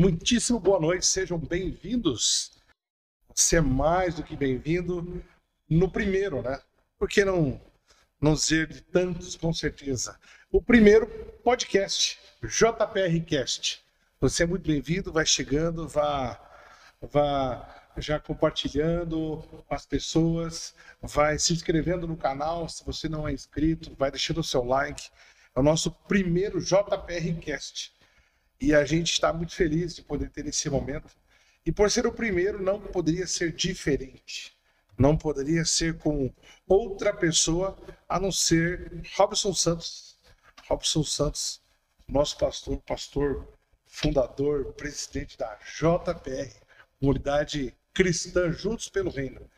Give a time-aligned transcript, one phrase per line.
[0.00, 2.52] Muitíssimo boa noite, sejam bem-vindos.
[3.34, 5.24] Você é mais do que bem-vindo
[5.68, 6.60] no primeiro, né?
[6.96, 7.60] Por que não,
[8.20, 10.16] não de tantos, com certeza?
[10.52, 11.08] O primeiro
[11.42, 13.84] podcast, JPRcast.
[14.20, 16.40] Você é muito bem-vindo, vai chegando, vá,
[17.02, 23.32] vá já compartilhando com as pessoas, vai se inscrevendo no canal, se você não é
[23.32, 25.10] inscrito, vai deixando o seu like.
[25.56, 27.97] É o nosso primeiro JPRcast
[28.60, 31.14] e a gente está muito feliz de poder ter esse momento.
[31.64, 34.56] E por ser o primeiro, não poderia ser diferente.
[34.98, 36.32] Não poderia ser com
[36.66, 40.18] outra pessoa a não ser Robson Santos.
[40.66, 41.62] Robson Santos,
[42.08, 43.48] nosso pastor, pastor
[43.86, 46.52] fundador, presidente da JPR,
[47.00, 49.48] comunidade cristã Juntos pelo Reino.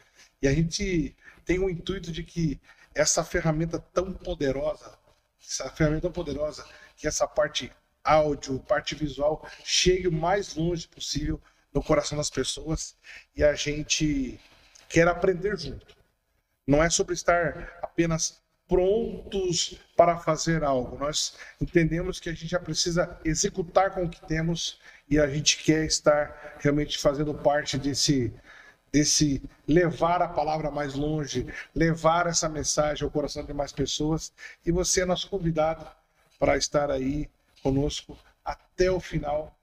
[0.41, 2.61] E a gente tem o intuito de que
[2.95, 4.99] essa ferramenta tão poderosa,
[5.41, 7.73] essa ferramenta tão poderosa, que essa parte
[8.11, 11.41] áudio, parte visual, chegue o mais longe possível
[11.73, 12.97] no coração das pessoas
[13.37, 14.39] e a gente
[14.89, 15.97] quer aprender junto.
[16.67, 20.99] Não é sobre estar apenas prontos para fazer algo.
[20.99, 25.63] Nós entendemos que a gente já precisa executar com o que temos e a gente
[25.63, 28.33] quer estar realmente fazendo parte desse
[28.93, 34.33] desse levar a palavra mais longe, levar essa mensagem ao coração de mais pessoas.
[34.67, 35.87] E você é nosso convidado
[36.41, 37.31] para estar aí
[37.63, 39.57] conosco até o final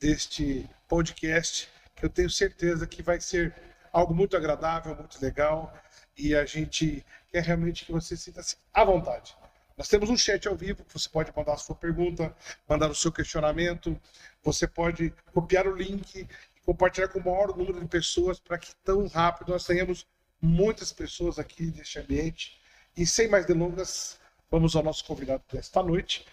[0.00, 3.54] deste podcast, que eu tenho certeza que vai ser
[3.92, 5.72] algo muito agradável, muito legal,
[6.16, 9.36] e a gente quer realmente que você sinta-se à vontade.
[9.76, 12.34] Nós temos um chat ao vivo que você pode mandar a sua pergunta,
[12.68, 13.98] mandar o seu questionamento,
[14.42, 18.74] você pode copiar o link e compartilhar com o maior número de pessoas para que
[18.84, 20.06] tão rápido nós tenhamos
[20.40, 22.60] muitas pessoas aqui neste ambiente.
[22.96, 26.26] E sem mais delongas, vamos ao nosso convidado desta noite,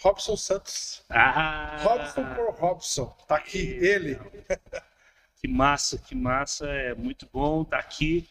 [0.00, 1.04] Robson Santos.
[1.08, 3.16] Ah, Robson por Robson.
[3.26, 4.18] Tá aqui ele.
[5.36, 6.66] Que massa, que massa.
[6.68, 8.28] É muito bom estar tá aqui.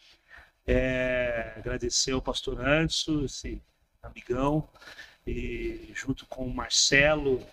[0.66, 3.60] É, agradecer ao pastor Anderson, esse
[4.02, 4.68] amigão,
[5.26, 7.44] e junto com o Marcelo,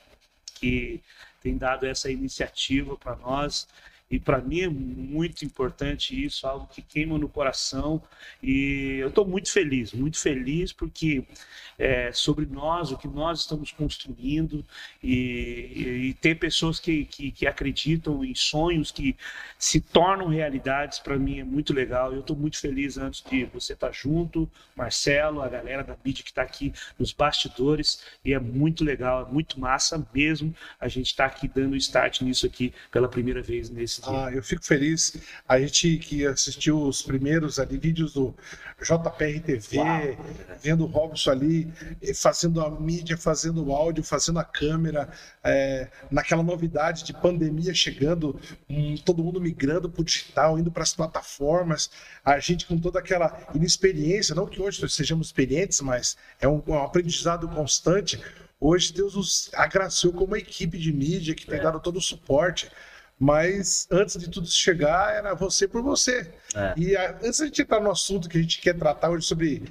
[0.56, 1.04] que
[1.42, 3.68] tem dado essa iniciativa para nós.
[4.10, 8.02] E para mim é muito importante isso, algo que queima no coração.
[8.42, 11.24] E eu estou muito feliz, muito feliz porque
[11.78, 14.66] é, sobre nós, o que nós estamos construindo
[15.02, 19.16] e, e ter pessoas que, que, que, acreditam em sonhos que
[19.58, 22.12] se tornam realidades, para mim é muito legal.
[22.12, 26.24] Eu estou muito feliz antes de você estar tá junto, Marcelo, a galera da mídia
[26.24, 28.04] que está aqui nos bastidores.
[28.26, 32.22] E é muito legal, é muito massa mesmo a gente estar tá aqui dando start
[32.22, 35.16] nisso aqui pela primeira vez nesse ah, eu fico feliz.
[35.48, 38.36] A gente que assistiu os primeiros ali, vídeos do
[38.82, 40.26] JPR TV, Uau.
[40.62, 41.74] vendo o Robson ali,
[42.16, 45.10] fazendo a mídia, fazendo o áudio, fazendo a câmera,
[45.44, 48.40] é, naquela novidade de pandemia chegando,
[48.70, 51.90] um, todo mundo migrando para o digital, indo para as plataformas,
[52.24, 56.78] a gente com toda aquela inexperiência, não que hoje sejamos experientes, mas é um, um
[56.78, 58.20] aprendizado constante.
[58.60, 61.64] Hoje Deus nos agraciou como uma equipe de mídia que tem é.
[61.64, 62.70] dado todo o suporte.
[63.20, 66.32] Mas antes de tudo chegar, era você por você.
[66.56, 66.74] É.
[66.78, 69.28] E a, antes de a gente entrar no assunto que a gente quer tratar hoje
[69.28, 69.64] sobre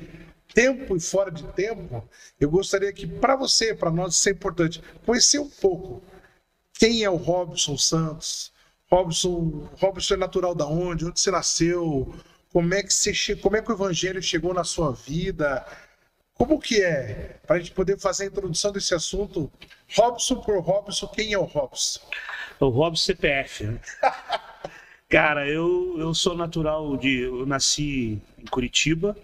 [0.53, 2.07] tempo e fora de tempo,
[2.39, 6.03] eu gostaria que, para você, para nós, isso é importante, conhecer um pouco
[6.75, 8.53] quem é o Robson Santos.
[8.91, 11.07] Robson, Robson é natural da onde?
[11.07, 12.15] Onde você nasceu?
[12.53, 15.67] Como é que você como é que o evangelho chegou na sua vida?
[16.35, 17.41] Como que é?
[17.47, 19.51] Para a gente poder fazer a introdução desse assunto,
[19.97, 22.01] Robson por Robson, quem é o Robson?
[22.61, 23.65] o Robson CPF.
[23.65, 23.81] Né?
[25.09, 27.21] Cara, eu, eu sou natural de.
[27.21, 29.17] Eu nasci em Curitiba,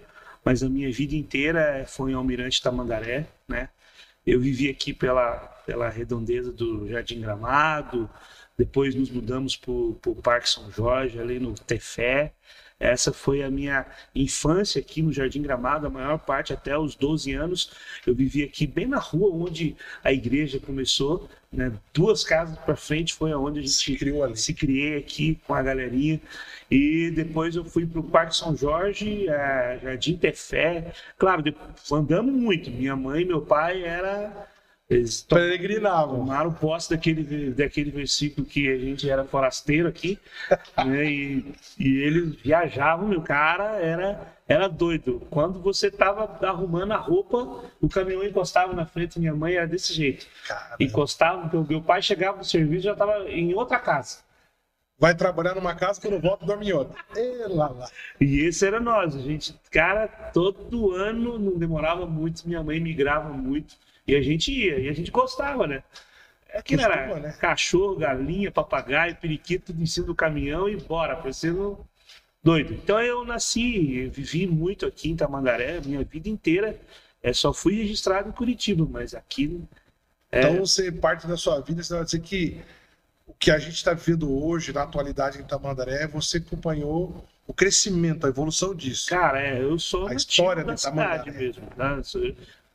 [0.44, 3.68] mas a minha vida inteira foi em Almirante Tamandaré, né?
[4.26, 5.36] Eu vivi aqui pela,
[5.66, 8.08] pela redondeza do Jardim Gramado,
[8.56, 12.32] depois nos mudamos para o Parque São Jorge, ali no Tefé.
[12.84, 17.32] Essa foi a minha infância aqui no Jardim Gramado, a maior parte até os 12
[17.32, 17.70] anos.
[18.06, 19.74] Eu vivi aqui bem na rua onde
[20.04, 21.72] a igreja começou, né?
[21.94, 24.36] Duas casas para frente foi aonde a gente se criou ali.
[24.36, 26.20] se criei aqui com a galerinha.
[26.70, 30.92] E depois eu fui para o Parque São Jorge, é, Jardim Tefé.
[31.16, 31.42] Claro,
[31.90, 32.70] andamos muito.
[32.70, 34.46] Minha mãe e meu pai era
[34.88, 36.18] eles peregrinavam.
[36.18, 40.18] Tomaram posse daquele, daquele versículo que a gente era forasteiro aqui,
[40.84, 41.04] né?
[41.06, 45.26] E, e eles viajavam, meu cara era, era doido.
[45.30, 49.66] Quando você tava arrumando a roupa, o caminhão encostava na frente da minha mãe, era
[49.66, 50.26] desse jeito.
[50.46, 50.76] Caramba.
[50.78, 54.18] Encostava, meu, meu pai chegava no serviço já estava em outra casa.
[54.96, 56.96] Vai trabalhar numa casa, quando volta, dorme em outra.
[57.16, 57.88] E, lá, lá.
[58.20, 59.16] e esse era nós.
[59.16, 63.74] A gente, cara, todo ano, não demorava muito, minha mãe migrava muito.
[64.06, 65.82] E a gente ia, e a gente gostava, né?
[66.52, 67.36] Aquilo era Costuma, né?
[67.40, 71.84] cachorro, galinha, papagaio, periquito, tudo em cima do caminhão e bora, parecendo
[72.42, 72.74] doido.
[72.74, 76.78] Então eu nasci, vivi muito aqui em Tamandaré, minha vida inteira.
[77.22, 79.60] É, só fui registrado em Curitiba, mas aqui
[80.30, 82.60] é, Então, você, parte da sua vida, você vai dizer que
[83.26, 88.26] o que a gente está vivendo hoje, na atualidade em Tamandaré, você acompanhou o crescimento,
[88.26, 89.08] a evolução disso.
[89.08, 91.32] Cara, é, eu sou A história da de cidade Tamandaré.
[91.32, 91.62] mesmo.
[91.76, 92.02] Né?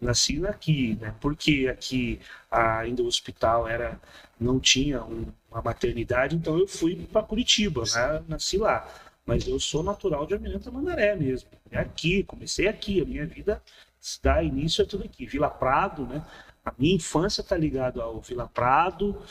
[0.01, 1.13] Nasci aqui, né?
[1.19, 2.19] Porque aqui
[2.49, 3.99] ainda o hospital era
[4.39, 8.23] não tinha um- uma maternidade, então eu fui para Curitiba, né?
[8.27, 8.87] Nasci lá.
[9.25, 11.49] Mas eu sou natural de Almirante Mandaré mesmo.
[11.69, 13.61] É aqui, comecei aqui, a minha vida
[14.23, 15.25] dá início a tudo aqui.
[15.25, 16.25] Vila Prado, né?
[16.65, 19.21] A minha infância tá ligada ao Vila Prado,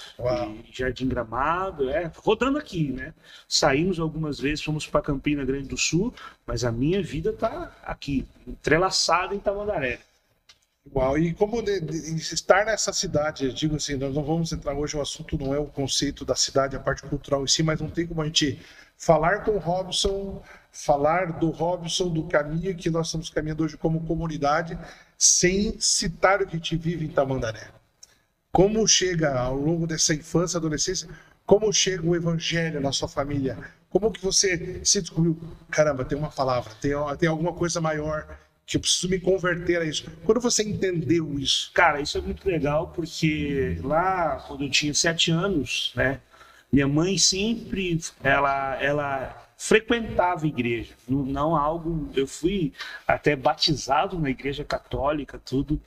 [0.73, 3.15] Jardim Gramado, é, rodando aqui, né?
[3.49, 6.13] Saímos algumas vezes, fomos para Campina Grande do Sul,
[6.47, 10.01] mas a minha vida tá aqui, entrelaçada em Tamandaré.
[10.95, 14.75] Uau, e como de- de- estar nessa cidade, eu digo assim, nós não vamos entrar
[14.75, 17.81] hoje, o assunto não é o conceito da cidade, a parte cultural em si, mas
[17.81, 18.59] não tem como a gente
[18.97, 20.43] falar com o Robson,
[20.73, 24.79] falar do Robson, do caminho que nós estamos caminhando hoje como comunidade,
[25.17, 27.69] sem citar o que gente vive em Tamandaré.
[28.53, 31.09] Como chega ao longo dessa infância, adolescência,
[31.45, 33.59] como chega o evangelho na sua família?
[33.91, 35.39] Como que você se descobriu?
[35.71, 38.27] Caramba, tem uma palavra, tem, tem alguma coisa maior
[38.69, 40.05] que eu preciso me converter a isso.
[40.27, 41.71] Quando você entendeu isso?
[41.73, 46.21] Cara, isso é muito legal porque lá, quando eu tinha sete anos, né?
[46.71, 52.11] Minha mãe sempre, ela, ela frequentava a igreja, não, não algo.
[52.15, 52.75] Eu fui
[53.07, 55.81] até batizado na igreja católica, tudo.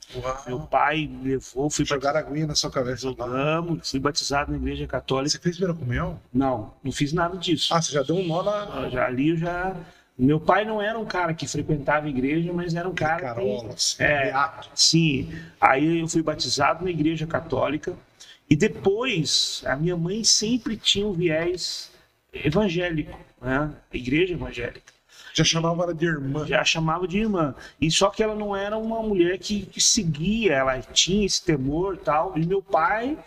[0.48, 3.04] Meu pai me levou, fui Jogar aguinha na sua cabeça.
[3.04, 5.30] Jogamos, fui batizado na igreja católica.
[5.30, 6.20] Você fez primeira comunhão?
[6.34, 7.72] Não, não fiz nada disso.
[7.76, 9.76] Ah, você já deu um nó na Eu já, ali eu já.
[10.22, 13.22] Meu pai não era um cara que frequentava a igreja, mas era um cara que.
[13.24, 13.96] carolas.
[14.00, 14.26] É.
[14.26, 14.70] beato.
[14.76, 15.34] Sim.
[15.60, 17.98] Aí eu fui batizado na igreja católica.
[18.48, 21.92] E depois, a minha mãe sempre tinha um viés
[22.32, 23.72] evangélico, né?
[23.92, 24.94] Igreja evangélica.
[25.34, 26.46] Já chamava ela de irmã.
[26.46, 27.56] Já chamava de irmã.
[27.80, 31.98] E só que ela não era uma mulher que, que seguia, ela tinha esse temor
[31.98, 32.38] tal.
[32.38, 33.18] E meu pai,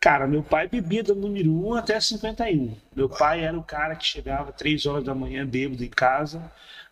[0.00, 2.74] cara, meu pai bebia do número 1 até 51.
[2.96, 6.40] Meu pai era o cara que chegava três horas da manhã bêbado em casa.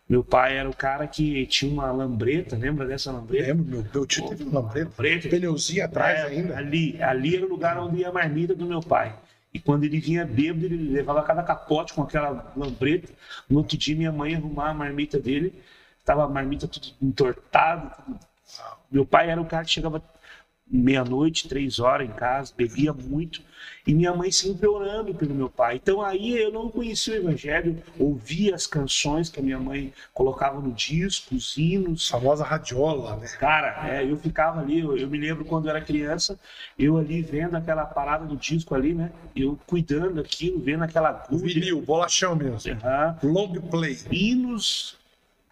[0.07, 3.47] Meu pai era o cara que tinha uma lambreta, lembra dessa lambreta?
[3.47, 4.89] Lembro, meu, meu tio teve um lambreta.
[4.89, 5.29] Lambreta.
[5.29, 6.57] Pneuzinho atrás É, ainda.
[6.57, 9.15] Ali, ali era o lugar onde ia a marmita do meu pai.
[9.53, 13.07] E quando ele vinha bêbado, ele levava cada capote com aquela lambreta.
[13.49, 15.53] No outro dia, minha mãe ia arrumar a marmita dele.
[16.05, 17.89] Tava a marmita tudo entortada.
[18.05, 18.19] tudo-
[18.91, 20.01] Meu pai era o cara que chegava
[20.69, 23.41] meia-noite, três horas em casa, bebia muito.
[23.87, 25.77] E minha mãe sempre orando pelo meu pai.
[25.81, 30.59] Então aí eu não conhecia o evangelho, ouvia as canções que a minha mãe colocava
[30.61, 32.07] no disco, os hinos.
[32.07, 33.27] Famosa radiola, né?
[33.39, 36.39] Cara, é, eu ficava ali, eu, eu me lembro quando eu era criança,
[36.77, 39.11] eu ali vendo aquela parada do disco ali, né?
[39.35, 41.53] Eu cuidando daquilo, vendo aquela O agulha.
[41.53, 42.71] vinil, bolachão mesmo.
[42.83, 43.17] Aham.
[43.23, 43.97] Long play.
[44.11, 44.98] hinos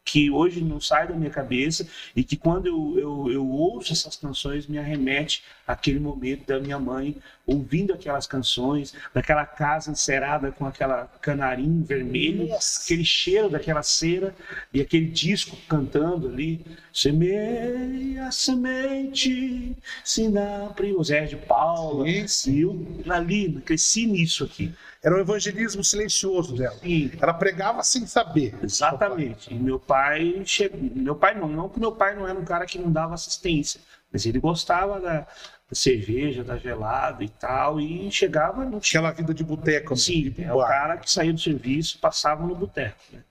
[0.07, 4.15] que hoje não sai da minha cabeça e que quando eu, eu, eu ouço essas
[4.15, 10.65] canções me arremete àquele momento da minha mãe ouvindo aquelas canções, daquela casa encerada com
[10.65, 12.83] aquela canarim vermelho, Nossa.
[12.83, 14.33] aquele cheiro daquela cera
[14.73, 19.75] e aquele disco cantando ali, semeia a semente,
[20.05, 20.73] se na
[21.03, 24.73] Zé de Paula, Sim, e eu ali cresci nisso aqui.
[25.07, 26.75] Era um evangelismo silencioso dela.
[26.83, 28.53] E Ela pregava sem saber.
[28.61, 29.53] Exatamente.
[29.53, 30.77] E meu pai chegou.
[30.81, 33.79] Meu pai não, não que meu pai não era um cara que não dava assistência,
[34.11, 35.25] mas ele gostava da, da
[35.71, 39.95] cerveja, da gelada e tal, e chegava no Aquela vida de boteco.
[39.95, 42.99] Sim, de é o cara que saía do serviço, passava no boteco.
[43.13, 43.23] né?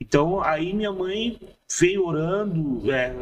[0.00, 1.38] Então aí minha mãe
[1.78, 3.14] veio orando, é,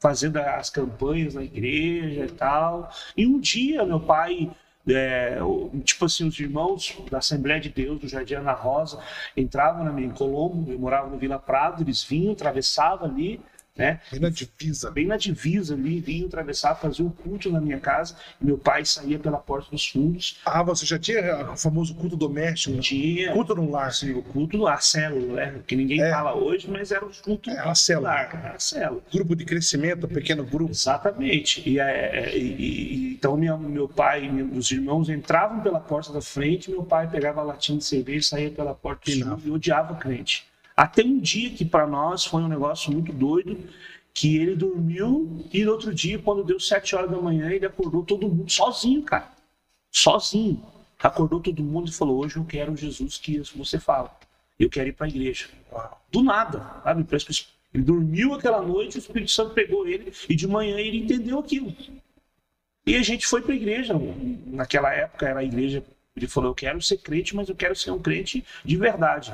[0.00, 2.90] fazendo as campanhas na igreja e tal.
[3.16, 4.50] E um dia meu pai
[4.88, 5.38] é,
[5.84, 8.98] tipo assim, os irmãos da Assembleia de Deus, do Jardim Ana Rosa,
[9.36, 13.40] entravam na minha, em Colombo, eu morava no Vila Prado, eles vinham, atravessavam ali,
[13.76, 14.00] né?
[14.10, 14.90] Bem na divisa.
[14.90, 19.18] Bem na divisa ali, vinham atravessar, faziam um culto na minha casa, meu pai saía
[19.18, 22.78] pela porta dos fundos, Ah, você já tinha o famoso culto doméstico?
[22.80, 23.86] tinha Culto no lar.
[23.88, 25.60] assim, o culto do a célula, né?
[25.66, 26.10] Que ninguém É.
[26.10, 28.08] fala hoje, mas era o culto É, a célula.
[28.10, 29.02] lar, era a célula.
[29.12, 30.70] Grupo de crescimento, pequeno grupo.
[30.70, 31.66] Exatamente.
[31.68, 36.20] E, é, e- e- então minha- meu pai e meus irmãos entravam pela porta da
[36.20, 39.40] frente, meu pai pegava a latinha de cerveja e saía pela porta do Pinava.
[39.40, 40.44] sul e odiava crente.
[40.76, 43.58] Até um dia que para nós foi um negócio muito doido,
[44.14, 48.04] que ele dormiu e no outro dia, quando deu sete horas da manhã, ele acordou
[48.04, 49.30] todo mundo sozinho, cara.
[49.90, 50.62] Sozinho.
[51.02, 54.16] Acordou todo mundo e falou: Hoje eu quero Jesus que você fala.
[54.58, 55.48] Eu quero ir para a igreja
[56.10, 57.04] do nada, sabe?
[57.04, 60.98] Parece que Ele dormiu aquela noite, o Espírito Santo pegou ele e de manhã ele
[60.98, 61.74] entendeu aquilo.
[62.86, 63.94] E a gente foi para a igreja.
[64.46, 65.82] Naquela época era a igreja.
[66.14, 69.32] Ele falou: Eu quero ser crente, mas eu quero ser um crente de verdade.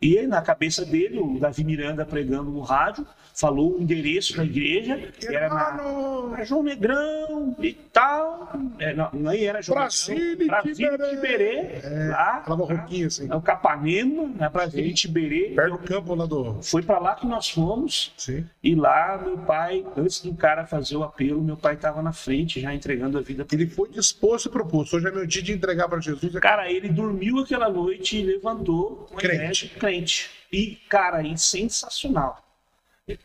[0.00, 4.98] E na cabeça dele, o Davi Miranda pregando no rádio, falou o endereço da igreja,
[5.22, 8.52] era na, na João Negrão e tal.
[8.78, 10.48] É, não, nem era João Brasília Negrão.
[10.48, 11.10] Brasília Tiberê.
[11.10, 11.80] Tiberê.
[11.82, 13.28] É, lá, falava roquinho assim.
[13.30, 14.94] é o Capanema, na Brasília Sim.
[14.94, 15.52] Tiberê.
[15.54, 16.62] Perto do campo lá do.
[16.62, 18.12] Foi para lá que nós fomos.
[18.16, 18.46] Sim.
[18.62, 22.60] E lá, meu pai, antes do cara fazer o apelo, meu pai estava na frente,
[22.60, 23.46] já entregando a vida.
[23.52, 24.96] Ele foi disposto e proposto.
[24.96, 26.32] Hoje é meu dia de entregar para Jesus.
[26.40, 29.34] Cara, ele dormiu aquela noite e levantou Crente.
[29.34, 30.30] ideia de crente.
[30.52, 32.46] E, cara, e sensacional.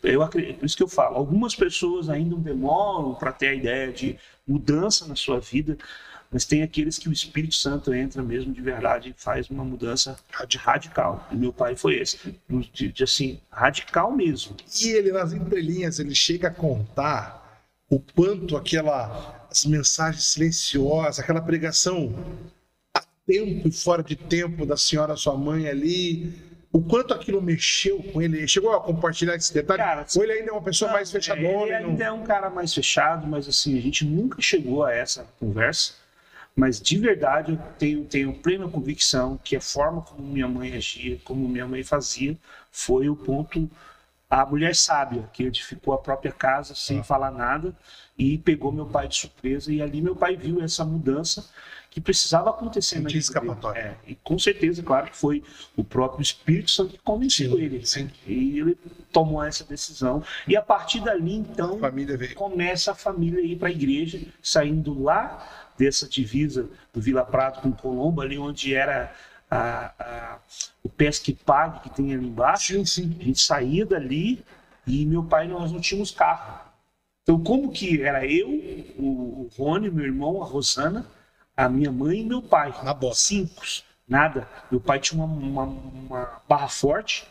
[0.02, 3.92] Eu acredito, por isso que eu falo, algumas pessoas ainda demoram para ter a ideia
[3.92, 4.18] de
[4.48, 5.78] mudança na sua vida,
[6.32, 10.18] mas tem aqueles que o Espírito Santo entra mesmo de verdade e faz uma mudança
[10.32, 10.74] Radical.
[10.74, 11.28] radical.
[11.32, 12.18] E meu pai foi esse,
[12.74, 14.56] de, de, assim, radical mesmo.
[14.82, 21.42] E ele, nas entrelinhas, ele chega a contar o quanto aquela as mensagens silenciosas, aquela
[21.42, 22.14] pregação
[22.94, 26.34] a tempo e fora de tempo da senhora sua mãe ali,
[26.76, 28.38] o quanto aquilo mexeu com ele.
[28.40, 29.82] Ele Chegou a compartilhar esse detalhe.
[29.82, 31.48] Cara, Ou ele ainda é uma pessoa mais Não, é, fechadona.
[31.48, 34.84] Ele e não- ainda é um cara mais fechado, mas assim, a gente nunca chegou
[34.84, 35.94] a essa conversa.
[36.54, 41.18] Mas de verdade eu tenho, tenho plena convicção que a forma como minha mãe agia,
[41.24, 42.38] como minha mãe fazia,
[42.72, 43.70] foi o ponto.
[44.30, 47.04] A mulher sábia, que edificou a própria casa sem Ah.
[47.04, 47.76] falar nada
[48.18, 49.72] e pegou meu pai de surpresa.
[49.72, 51.48] E ali meu pai viu essa mudança
[51.92, 53.80] que precisava acontecer na escapatória.
[53.80, 55.42] É, e com certeza, claro que foi
[55.78, 57.86] o próprio Espírito Santo que convenceu Sim, ele.
[57.86, 58.10] sim.
[58.28, 58.78] E ele
[59.14, 60.22] tomou essa decisão.
[60.46, 65.02] E a partir dali, então, A começa a família a ir para a igreja, saindo
[65.02, 69.14] lá dessa divisa do Vila Prado com Colombo, ali onde era
[69.56, 70.40] a- a-
[70.84, 72.74] o Pesque Pague que tem ali embaixo.
[72.74, 73.18] Sim, sim.
[73.20, 74.44] A gente saía dali
[74.88, 76.60] e meu pai, nós não tínhamos carro.
[77.24, 78.50] Então, como que era eu,
[78.98, 81.06] o o Rony, meu irmão, a Rosana,
[81.56, 82.74] a minha mãe e meu pai?
[82.84, 83.16] Na bota.
[83.16, 83.62] Cinco.
[84.08, 84.48] Nada.
[84.72, 87.28] Meu pai tinha uma, uma, uma barra forte,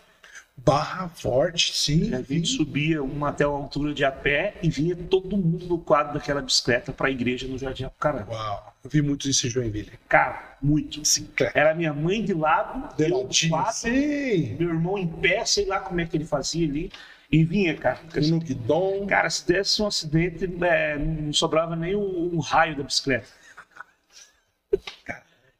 [0.56, 2.14] Barra forte, sim.
[2.14, 2.56] a gente sim.
[2.56, 6.40] subia uma até uma altura de a pé e vinha todo mundo no quadro daquela
[6.40, 8.26] bicicleta para a igreja no Jardim Apucarana.
[8.30, 8.74] Uau.
[8.82, 9.92] Eu vi muito isso em Joinville.
[10.08, 11.00] Cara, muito.
[11.00, 11.58] Bicicleta.
[11.58, 14.56] Era minha mãe de lado, eu de quatro, Sim.
[14.58, 16.90] meu irmão em pé, sei lá como é que ele fazia ali,
[17.30, 17.98] e vinha, cara.
[18.28, 19.06] No guidão.
[19.06, 23.26] Cara, se desse um acidente, é, não sobrava nem um, um raio da bicicleta.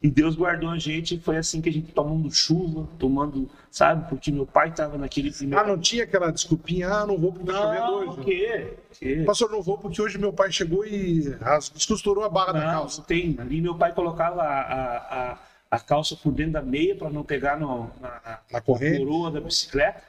[0.05, 4.07] E Deus guardou a gente, e foi assim que a gente tomando chuva, tomando, sabe?
[4.07, 5.59] Porque meu pai estava naquele primeiro.
[5.59, 8.21] Ah, não tinha aquela desculpinha, ah, não vou porque tá chovendo hoje.
[8.21, 9.25] o quê?
[9.25, 11.35] Pastor, não vou porque hoje meu pai chegou e
[11.73, 12.99] descosturou a barra da Não, calça.
[12.99, 13.35] não tem.
[13.39, 15.39] Ali meu pai colocava a, a,
[15.71, 18.99] a, calça por dentro da meia para não pegar no, na, na corrente.
[18.99, 20.03] coroa da bicicleta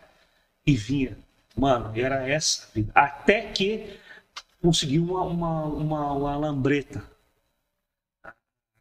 [0.67, 1.17] e vinha.
[1.55, 2.67] Mano, era essa.
[2.67, 2.91] a vida.
[2.93, 3.97] Até que
[4.61, 7.14] consegui uma, uma, uma, uma lambreta.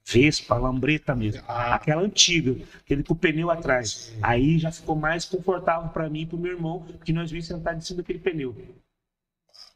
[0.06, 1.42] Vespa, lambreta mesmo.
[1.48, 1.74] Ah.
[1.74, 3.90] Aquela antiga, aquele com o pneu atrás.
[3.90, 4.18] Sim.
[4.22, 7.46] Aí já ficou mais confortável para mim e para o meu irmão, porque nós vimos
[7.46, 8.54] sentar em cima daquele pneu.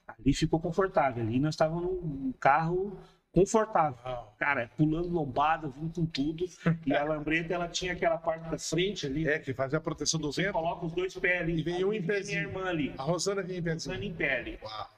[0.07, 1.23] Ali ficou confortável.
[1.23, 2.99] Ali nós estávamos num carro
[3.33, 3.99] confortável.
[4.39, 6.45] Cara, pulando lombada, vindo com tudo.
[6.85, 9.27] E a lambreta, ela tinha aquela parte da frente ali.
[9.27, 10.53] É, que fazia a proteção do vento.
[10.53, 11.59] coloca os dois pés ali.
[11.59, 12.49] E vem um em pezinho.
[12.49, 12.95] Minha irmã ali.
[12.99, 13.93] A Rosana vinha em pé assim.
[13.95, 14.59] em pé ali.
[14.63, 14.89] Uau.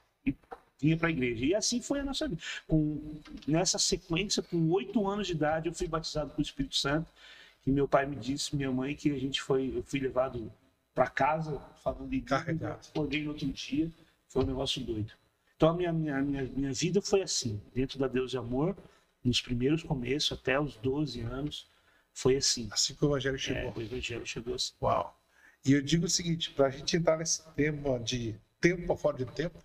[0.81, 1.45] Vinha pra igreja.
[1.45, 2.41] E assim foi a nossa vida.
[2.67, 7.07] Com, nessa sequência, com oito anos de idade, eu fui batizado com o Espírito Santo.
[7.65, 10.51] E meu pai me disse, minha mãe, que a gente foi, eu fui levado
[10.95, 12.79] para casa, falando de Carregado.
[12.89, 13.89] acordei no outro dia,
[14.27, 15.13] foi um negócio doido.
[15.55, 18.75] Então a minha, minha, minha, minha vida foi assim, dentro da Deus de Amor,
[19.23, 21.67] nos primeiros começos, até os 12 anos,
[22.13, 22.67] foi assim.
[22.71, 23.73] Assim que o Evangelho É, chegou.
[23.75, 24.73] o Evangelho chegou assim.
[24.81, 25.15] Uau.
[25.63, 29.17] E eu digo o seguinte, para a gente entrar nesse tema de tempo a fora
[29.17, 29.57] de tempo,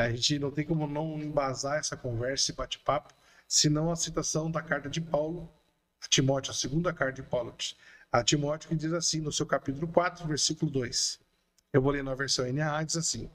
[0.00, 3.14] a gente não tem como não embasar essa conversa, esse bate-papo,
[3.46, 5.50] senão a citação da carta de Paulo
[6.02, 7.54] a Timóteo, a segunda carta de Paulo
[8.10, 11.20] a Timóteo, que diz assim, no seu capítulo 4, versículo 2.
[11.72, 13.30] Eu vou ler na versão NAA, diz assim,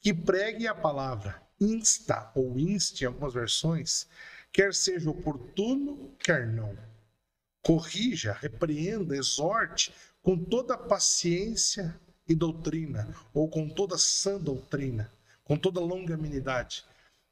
[0.00, 4.06] que pregue a palavra insta ou inste em algumas versões,
[4.52, 6.76] quer seja oportuno, quer não.
[7.62, 11.98] Corrija, repreenda, exorte com toda paciência
[12.28, 15.12] e doutrina, ou com toda sã doutrina,
[15.50, 16.84] com toda longanimidade.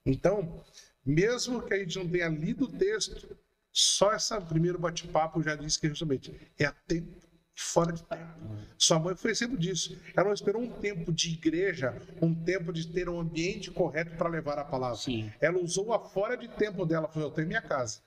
[0.04, 0.60] Então,
[1.06, 3.38] mesmo que a gente não tenha lido o texto,
[3.72, 7.16] só esse primeiro bate-papo já diz que justamente é a tempo
[7.54, 8.56] fora de tempo.
[8.76, 9.96] Sua mãe foi sempre disso.
[10.16, 14.28] Ela não esperou um tempo de igreja, um tempo de ter um ambiente correto para
[14.28, 14.96] levar a palavra.
[14.96, 15.32] Sim.
[15.40, 17.06] Ela usou a fora de tempo dela.
[17.06, 18.00] Falou: Eu tenho minha casa.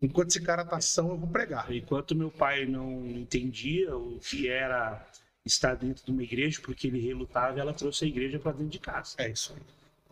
[0.00, 1.70] Enquanto esse cara tá são, eu vou pregar.
[1.70, 5.06] Enquanto meu pai não entendia o que era
[5.48, 8.78] estar dentro de uma igreja, porque ele relutava, ela trouxe a igreja para dentro de
[8.78, 9.14] casa.
[9.18, 9.62] É isso aí.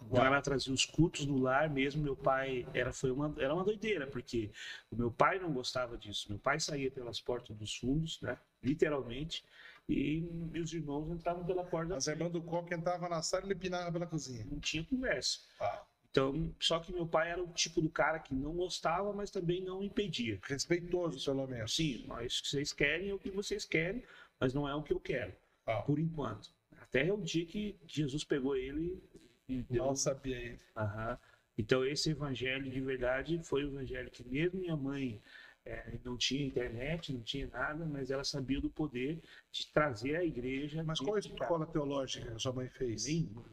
[0.09, 2.03] Então ela trazia os cultos no lar mesmo.
[2.03, 4.51] Meu pai era foi uma era uma doideira porque
[4.91, 6.27] o meu pai não gostava disso.
[6.29, 8.39] Meu pai saía pelas portas dos fundos, né?
[8.63, 9.45] Literalmente.
[9.89, 10.21] E
[10.53, 11.97] meus irmãos entravam pela porta.
[11.97, 14.47] As irmãs do Coque entravam na sala e ele pinava pela cozinha.
[14.51, 15.41] Não tinha conversa.
[15.61, 15.83] Ah.
[16.17, 19.63] Então, só que meu pai era o tipo do cara que não gostava, mas também
[19.63, 20.39] não impedia.
[20.43, 21.77] Respeitoso, pelo menos.
[21.77, 24.03] Sim, mas o que vocês querem é o que vocês querem,
[24.41, 25.33] mas não é o que eu quero,
[25.67, 25.83] Ah.
[25.83, 26.51] por enquanto.
[26.81, 29.03] Até o dia que Jesus pegou ele
[29.49, 29.85] e deu.
[29.85, 30.61] Mal sabia ele.
[30.77, 31.19] Aham.
[31.59, 35.21] Então, esse evangelho de verdade foi o evangelho que, mesmo minha mãe
[35.65, 40.25] eh, não tinha internet, não tinha nada, mas ela sabia do poder de trazer a
[40.25, 40.85] igreja.
[40.85, 41.43] Mas qual a de casa.
[41.45, 43.07] escola teológica que a sua mãe fez?
[43.07, 43.45] Nenhuma.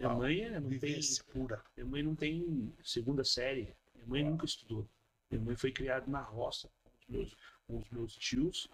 [0.00, 1.00] Minha Ah, mãe não tem.
[1.32, 1.62] Pura.
[1.76, 3.74] Minha mãe não tem segunda série.
[3.94, 4.30] Minha mãe Uau.
[4.32, 4.88] nunca estudou.
[5.30, 7.36] Minha mãe foi criada na roça com os meus,
[7.66, 8.68] com os meus tios,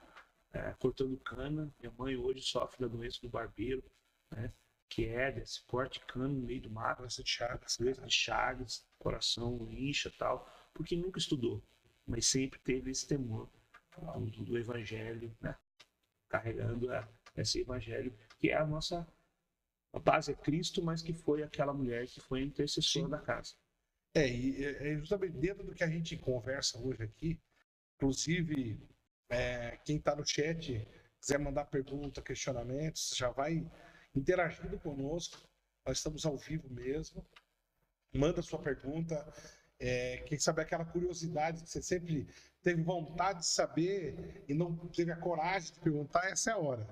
[0.55, 1.73] eh, cortando cana.
[1.81, 3.85] Minha mãe hoje sofre da doença do barbeiro,
[4.33, 4.53] né?
[4.89, 7.77] Que é desse corte de cana no meio do mato, Praça de Chagas.
[7.79, 11.63] doença de chagas, coração incha tal, porque nunca estudou,
[12.07, 13.51] mas sempre teve esse temor
[14.31, 15.57] do, do evangelho, né?
[16.29, 19.07] Carregando a- esse evangelho, que é a nossa
[19.93, 23.11] a base é Cristo, mas que foi aquela mulher que foi a intercessora Sim.
[23.11, 23.55] da casa.
[24.15, 27.41] É, e é é justamente dentro do que a gente conversa hoje aqui,
[27.97, 28.81] inclusive,
[29.29, 30.87] é, quem está no chat,
[31.21, 33.69] quiser mandar pergunta, questionamentos, já vai
[34.15, 35.39] interagindo conosco.
[35.87, 37.27] Nós estamos ao vivo mesmo.
[38.15, 39.27] Manda sua pergunta.
[39.79, 42.29] É, quem sabe aquela curiosidade que você sempre
[42.63, 46.87] teve vontade de saber e não teve a coragem de perguntar, essa é a hora.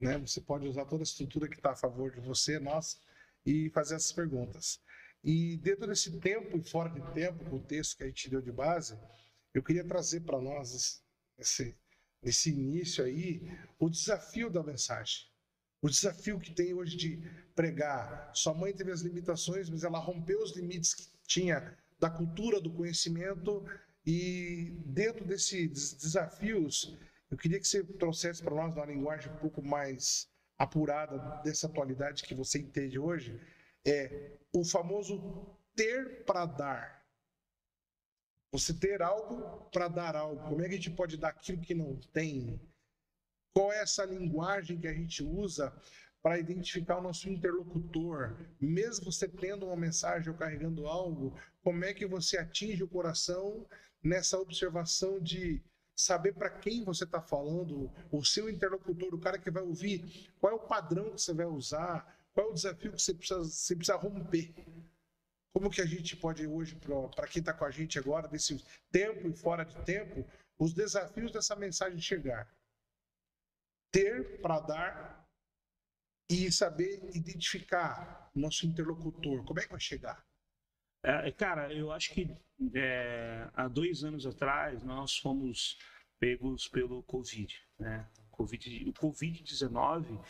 [0.00, 0.18] Né?
[0.18, 3.00] Você pode usar toda a estrutura que está a favor de você, nós,
[3.44, 4.80] e fazer essas perguntas.
[5.22, 8.42] E dentro desse tempo e fora de tempo, com o texto que a gente deu
[8.42, 8.98] de base,
[9.54, 11.02] eu queria trazer para nós,
[11.38, 11.76] esse- esse,
[12.22, 13.42] nesse início aí,
[13.78, 15.26] o desafio da mensagem.
[15.82, 17.16] O desafio que tem hoje de
[17.54, 18.30] pregar.
[18.34, 22.72] Sua mãe teve as limitações, mas ela rompeu os limites que tinha da cultura, do
[22.72, 23.64] conhecimento,
[24.04, 26.96] e dentro desses desafios,
[27.30, 32.22] eu queria que você trouxesse para nós, uma linguagem um pouco mais apurada dessa atualidade
[32.22, 33.38] que você entende hoje,
[33.84, 35.20] é o famoso
[35.74, 36.95] ter para dar.
[38.52, 40.48] Você ter algo para dar algo.
[40.48, 42.60] Como é que a gente pode dar aquilo que não tem?
[43.52, 45.72] Qual é essa linguagem que a gente usa
[46.22, 48.36] para identificar o nosso interlocutor?
[48.60, 53.66] Mesmo você tendo uma mensagem ou carregando algo, como é que você atinge o coração
[54.02, 55.62] nessa observação de
[55.96, 60.52] saber para quem você está falando, o seu interlocutor, o cara que vai ouvir, qual
[60.52, 63.74] é o padrão que você vai usar, qual é o desafio que você precisa, você
[63.74, 64.54] precisa romper.
[65.56, 66.78] Como que a gente pode hoje,
[67.14, 70.22] para quem está com a gente agora, desse tempo e fora de tempo,
[70.58, 72.46] os desafios dessa mensagem chegar?
[73.90, 75.26] Ter para dar
[76.30, 79.46] e saber identificar nosso interlocutor.
[79.46, 80.22] Como é que vai chegar?
[81.02, 82.36] É, cara, eu acho que
[82.74, 85.78] é, há dois anos atrás nós fomos
[86.20, 88.06] pegos pelo Covid, né?
[88.30, 90.22] COVID, o Covid-19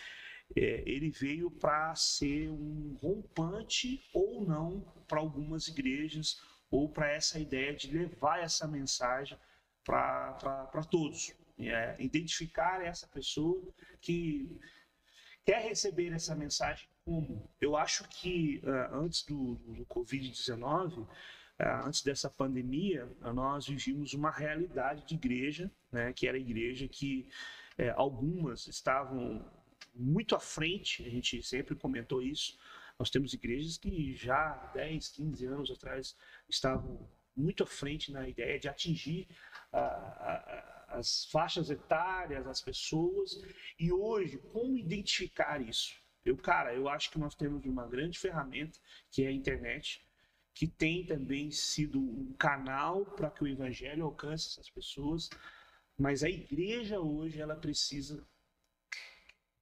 [0.54, 7.38] é, ele veio para ser um rompante ou não para algumas igrejas ou para essa
[7.38, 9.38] ideia de levar essa mensagem
[9.84, 11.32] para todos.
[11.58, 13.62] É, identificar essa pessoa
[13.98, 14.60] que
[15.42, 17.48] quer receber essa mensagem como?
[17.60, 21.08] Eu acho que uh, antes do, do Covid-19, uh,
[21.86, 26.88] antes dessa pandemia, uh, nós vivíamos uma realidade de igreja, né, que era a igreja
[26.88, 27.30] que
[27.78, 29.44] eh, algumas estavam
[29.96, 32.58] muito à frente, a gente sempre comentou isso.
[32.98, 36.16] Nós temos igrejas que já 10, 15 anos atrás
[36.48, 39.28] estavam muito à frente na ideia de atingir
[40.88, 43.42] as faixas etárias, as pessoas,
[43.78, 45.94] e hoje, como identificar isso?
[46.24, 48.78] Eu, cara, eu acho que nós temos uma grande ferramenta,
[49.10, 50.04] que é a internet,
[50.54, 55.28] que tem também sido um canal para que o evangelho alcance essas pessoas,
[55.98, 58.26] mas a igreja hoje ela precisa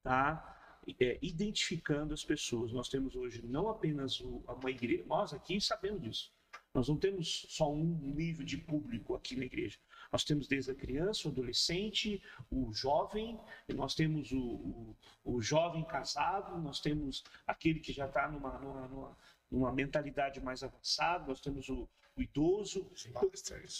[0.04, 2.72] estar tá, é, identificando as pessoas.
[2.72, 6.32] Nós temos hoje não apenas uma igreja, nós aqui sabemos disso.
[6.74, 9.78] Nós não temos só um nível de público aqui na igreja.
[10.10, 15.84] Nós temos desde a criança, o adolescente, o jovem, nós temos o, o, o jovem
[15.84, 19.16] casado, nós temos aquele que já está numa, numa, numa,
[19.50, 22.90] numa, mentalidade mais avançada, nós temos o, o idoso.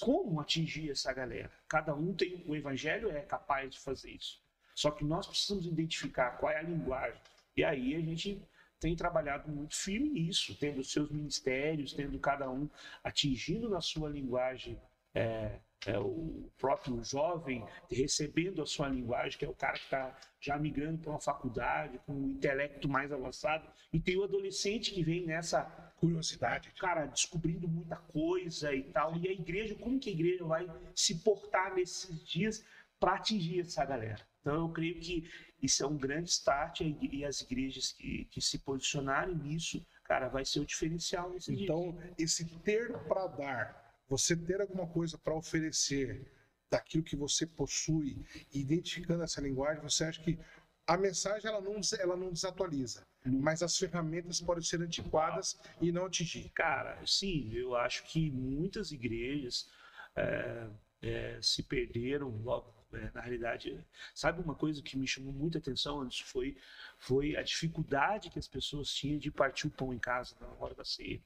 [0.01, 1.51] Como atingir essa galera?
[1.69, 2.45] Cada um tem.
[2.47, 4.44] O evangelho é capaz de fazer isso.
[4.75, 7.21] Só que nós precisamos identificar qual é a linguagem.
[7.57, 8.43] E aí a gente
[8.81, 12.69] tem trabalhado muito firme nisso, tendo seus ministérios, tendo cada um
[13.03, 14.79] atingindo na sua linguagem
[15.15, 20.19] é, é, o próprio jovem, recebendo a sua linguagem, que é o cara que está
[20.41, 25.03] já migrando para uma faculdade, com um intelecto mais avançado, e tem o adolescente que
[25.03, 25.63] vem nessa
[25.97, 26.71] Curiosidade.
[26.79, 29.17] Cara, descobrindo muita coisa e tal.
[29.17, 32.63] E a igreja, como que a igreja vai se portar nesses dias
[33.01, 34.21] para atingir essa galera?
[34.45, 35.27] Então eu creio que
[35.63, 40.45] isso é um grande start e as igrejas que, que se posicionarem nisso, cara, vai
[40.45, 42.15] ser o diferencial nesse então, dia.
[42.19, 46.31] Esse ter para dar, você ter alguma coisa para oferecer
[46.71, 50.39] daquilo que você possui, identificando essa linguagem, você acha que
[50.87, 56.05] a mensagem ela não, ela não desatualiza, mas as ferramentas podem ser antiquadas e não
[56.05, 56.51] atingir.
[56.51, 59.71] Cara, sim, eu acho que muitas igrejas
[60.15, 60.69] é,
[61.01, 62.74] é, se perderam logo.
[62.95, 66.57] É, na realidade, sabe uma coisa que me chamou muita atenção antes foi,
[66.99, 70.75] foi a dificuldade que as pessoas tinham de partir o pão em casa na hora
[70.75, 71.21] da ceia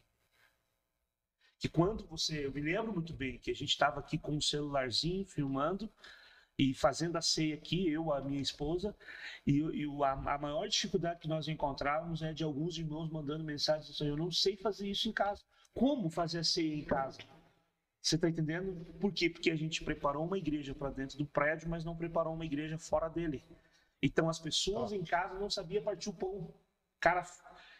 [1.58, 4.40] que quando você, eu me lembro muito bem que a gente estava aqui com um
[4.40, 5.90] celularzinho filmando
[6.56, 8.94] e fazendo a ceia aqui, eu, a minha esposa,
[9.46, 13.90] e, e a, a, maior dificuldade que nós encontrávamos é de alguns irmãos mandando mensagens
[13.90, 15.42] assim, eu não sei fazer isso em casa.
[15.72, 17.18] Como fazer a ceia em casa?
[18.00, 18.84] Você está entendendo?
[19.00, 19.28] Por quê?
[19.28, 22.78] Porque a gente preparou uma igreja para dentro do prédio, mas não preparou uma igreja
[22.78, 23.44] fora dele.
[24.00, 26.52] Então as pessoas em casa não sabiam partir o pão.
[27.00, 27.24] Cara,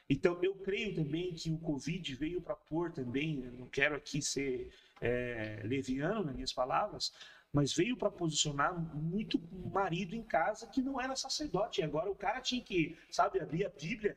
[0.08, 4.72] então, eu creio também que o Covid veio para pôr também, não quero aqui ser
[5.02, 7.12] é, leviano nas minhas palavras,
[7.52, 9.38] mas veio para posicionar muito
[9.70, 11.80] marido em casa que não era sacerdote.
[11.80, 14.16] E agora o cara tinha que, sabe, abrir a Bíblia.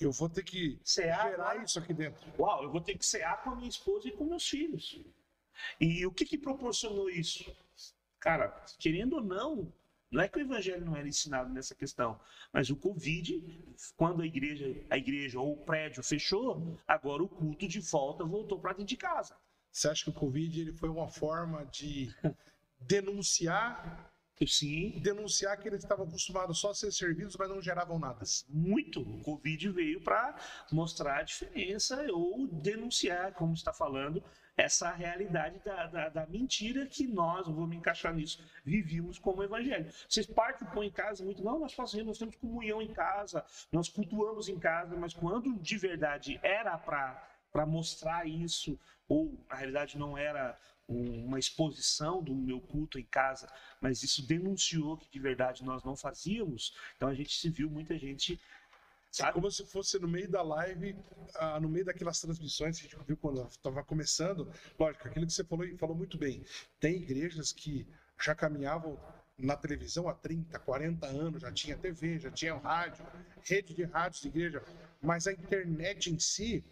[0.00, 2.26] Eu vou ter que cear gerar isso aqui dentro.
[2.38, 4.98] Uau, eu vou ter que cear com a minha esposa e com meus filhos.
[5.78, 7.54] E o que, que proporcionou isso?
[8.18, 9.72] Cara, querendo ou não,
[10.10, 12.18] não é que o evangelho não era ensinado nessa questão,
[12.52, 13.62] mas o Covid,
[13.96, 18.58] quando a igreja, a igreja ou o prédio fechou, agora o culto de volta voltou
[18.58, 19.36] para dentro de casa.
[19.70, 22.12] Você acha que o Covid ele foi uma forma de
[22.80, 24.09] denunciar
[24.46, 24.98] Sim.
[25.00, 28.24] Denunciar que eles estavam acostumados só a ser servidos, mas não geravam nada.
[28.48, 29.00] Muito.
[29.00, 30.34] O Covid veio para
[30.72, 34.22] mostrar a diferença ou denunciar, como está falando,
[34.56, 39.90] essa realidade da, da, da, mentira que nós, vou me encaixar nisso, vivíamos como evangelho.
[40.08, 43.88] Vocês partem põem em casa muito, não, nós fazemos, nós temos comunhão em casa, nós
[43.88, 50.16] cultuamos em casa, mas quando de verdade era para mostrar isso, ou na realidade não
[50.16, 50.58] era
[50.92, 53.48] uma exposição do meu culto em casa,
[53.80, 57.96] mas isso denunciou que de verdade nós não fazíamos, então a gente se viu muita
[57.98, 58.40] gente
[59.10, 59.30] Sabe?
[59.30, 60.96] É como se fosse no meio da live,
[61.34, 64.48] ah, no meio daquelas transmissões que a gente viu quando estava começando.
[64.78, 66.44] Lógico, aquilo que você falou, falou muito bem.
[66.78, 67.86] Tem igrejas que
[68.22, 68.98] já caminhavam
[69.36, 73.04] na televisão há 30, 40 anos, já tinha TV, já tinha rádio,
[73.42, 74.62] rede de rádios de igreja,
[75.02, 76.64] mas a internet em si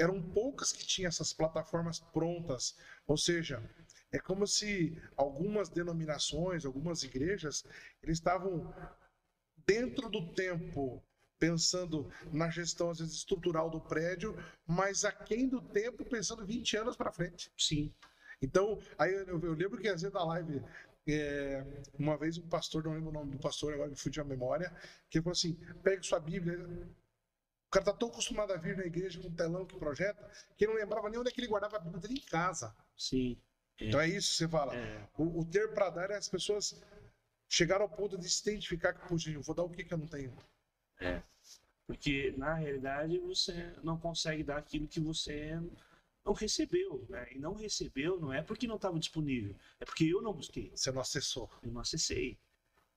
[0.00, 2.74] eram poucas que tinham essas plataformas prontas.
[3.06, 3.62] Ou seja,
[4.10, 7.64] é como se algumas denominações, algumas igrejas,
[8.02, 8.74] eles estavam
[9.66, 11.02] dentro do tempo
[11.38, 14.36] pensando na gestão às vezes estrutural do prédio,
[14.66, 17.52] mas aquém do tempo pensando 20 anos para frente.
[17.56, 17.92] Sim.
[18.42, 20.62] Então, aí eu, eu, lembro que às vezes da live,
[21.06, 21.64] é,
[21.98, 24.74] uma vez um pastor, não lembro o nome do pastor, agora me fugiu a memória,
[25.10, 26.58] que falou assim: pegue sua Bíblia,
[27.70, 30.64] o cara está tão acostumado a vir na igreja com um telão que projeta, que
[30.64, 32.74] ele não lembrava nem onde é que ele guardava a Bíblia dele em casa.
[32.96, 33.40] Sim.
[33.78, 33.86] É.
[33.86, 34.74] Então é isso que você fala.
[34.74, 35.08] É.
[35.16, 36.82] O, o, ter para dar é as pessoas
[37.48, 39.98] chegaram ao ponto de se identificar que, puxa, eu vou dar o que, que eu
[39.98, 40.36] não tenho.
[40.98, 41.22] É.
[41.86, 45.56] Porque, na realidade, você não consegue dar aquilo que você
[46.24, 47.06] não recebeu.
[47.08, 47.34] Né?
[47.34, 50.72] E não recebeu não é porque não estava disponível, é porque eu não busquei.
[50.74, 51.48] Você não acessou.
[51.62, 52.36] Eu não acessei.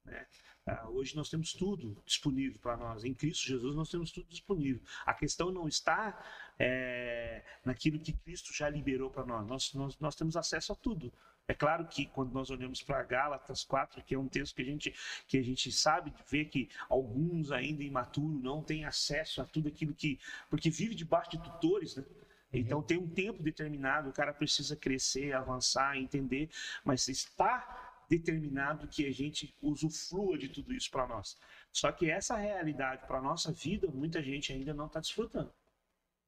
[0.03, 0.25] Né?
[0.65, 3.03] Ah, hoje nós temos tudo disponível para nós.
[3.03, 4.81] Em Cristo Jesus nós temos tudo disponível.
[5.05, 6.17] A questão não está
[6.57, 9.45] é, naquilo que Cristo já liberou para nós.
[9.45, 9.73] nós.
[9.73, 10.15] Nós, nós.
[10.15, 11.11] temos acesso a tudo.
[11.45, 14.65] É claro que quando nós olhamos para Gálatas 4, que é um texto que a
[14.65, 14.95] gente,
[15.27, 19.93] que a gente sabe, vê que alguns ainda imaturos não têm acesso a tudo aquilo
[19.93, 20.17] que.
[20.49, 22.05] porque vive debaixo de tutores, né?
[22.53, 26.49] Então tem um tempo determinado, o cara precisa crescer, avançar, entender,
[26.85, 31.37] mas está determinado que a gente usufrua de tudo isso para nós.
[31.71, 35.53] Só que essa realidade para nossa vida, muita gente ainda não está desfrutando.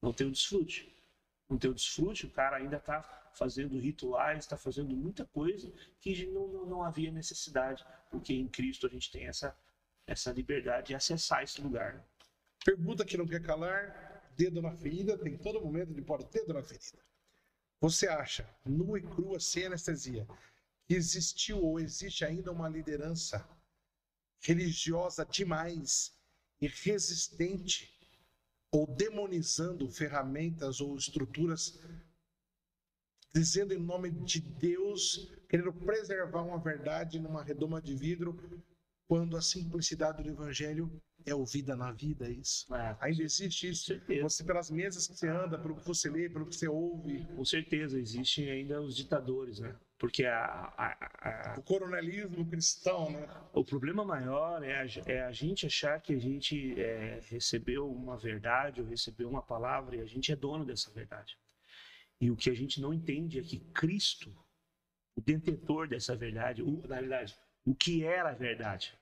[0.02, 0.92] Não tem o desfrute.
[1.48, 3.02] Não tem o desfrute, o cara ainda está
[3.34, 8.86] fazendo rituais, está fazendo muita coisa que não, não, não havia necessidade, porque em Cristo
[8.86, 9.56] a gente tem essa,
[10.06, 12.04] essa liberdade de acessar esse lugar.
[12.64, 16.52] Pergunta que não quer calar, dedo na ferida, tem todo momento de pôr o dedo
[16.52, 16.98] na ferida.
[17.80, 20.26] Você acha, nua e crua, sem anestesia,
[20.88, 23.46] existiu ou existe ainda uma liderança
[24.40, 26.14] religiosa demais
[26.60, 27.92] e resistente
[28.70, 31.80] ou demonizando ferramentas ou estruturas,
[33.34, 38.38] dizendo em nome de Deus, querendo preservar uma verdade numa redoma de vidro,
[39.08, 40.90] quando a simplicidade do evangelho
[41.24, 42.72] é o vida na vida, é isso?
[42.74, 43.92] É, Ainda existe isso?
[44.22, 47.44] Você, pelas mesas que você anda, pelo que você lê, pelo que você ouve, com
[47.44, 49.76] certeza, existem ainda os ditadores, né?
[49.98, 50.44] Porque a,
[50.76, 53.26] a- a- o coronelismo cristão, né?
[53.54, 58.16] o problema maior é a, é a gente achar que a gente é, recebeu uma
[58.16, 61.38] verdade ou recebeu uma palavra e a gente é dono dessa verdade.
[62.20, 64.30] E o que a gente não entende é que Cristo,
[65.16, 68.94] o detentor dessa verdade, o, na realidade, o que era a verdade,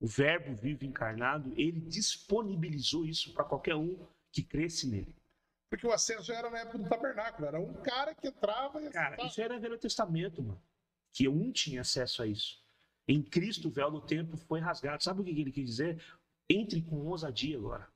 [0.00, 3.98] o Verbo vivo encarnado, ele disponibilizou isso para qualquer um
[4.32, 5.14] que cresce nele.
[5.70, 9.24] Porque o acesso era na época do tabernáculo, era um cara que entrava e Cara,
[9.24, 10.60] isso era Velho Testamento, mano.
[11.12, 12.60] Que um tinha acesso a isso.
[13.06, 15.02] Em Cristo, o véu do templo foi rasgado.
[15.02, 16.02] Sabe o que ele quis dizer?
[16.48, 17.88] Entre com ousadia agora.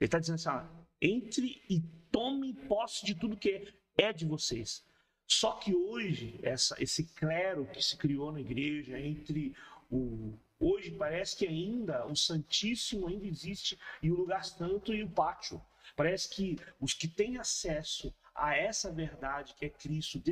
[0.00, 0.64] Ele está dizendo assim: ó,
[1.02, 1.80] entre e
[2.12, 4.84] tome posse de tudo que é de vocês.
[5.26, 9.54] Só que hoje, essa, esse clero que se criou na igreja, entre
[9.90, 10.32] o.
[10.58, 15.60] Hoje parece que ainda o Santíssimo ainda existe e o lugar santo e o pátio.
[15.96, 20.22] Parece que os que têm acesso a essa verdade que é Cristo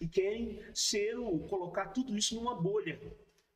[0.00, 3.00] e, querem ser o, colocar tudo isso numa bolha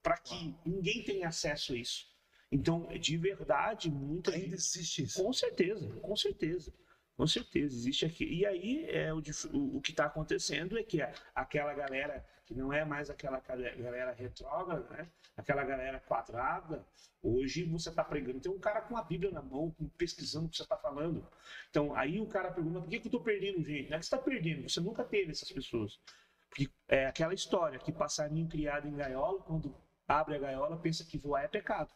[0.03, 2.07] para que ninguém tenha acesso a isso.
[2.51, 5.23] Então, de verdade, muita Ainda gente existe isso.
[5.23, 6.73] com certeza, com certeza.
[7.17, 8.25] Com certeza, existe aqui.
[8.25, 9.23] E aí, é, o,
[9.55, 13.59] o que está acontecendo é que a- aquela galera, que não é mais aquela gal-
[13.59, 15.09] galera retrógrada, né?
[15.37, 16.87] aquela galera quadrada,
[17.23, 18.41] hoje você está pregando.
[18.41, 21.27] Tem um cara com a Bíblia na mão, pesquisando o que você está falando.
[21.69, 23.91] Então, aí o cara pergunta: por que, que eu estou perdendo gente?
[23.91, 26.01] Não é que você está perdendo, você nunca teve essas pessoas.
[26.49, 31.19] Porque é aquela história que passarinho criado em gaiola, quando abre a gaiola, pensa que
[31.19, 31.91] voar é pecado.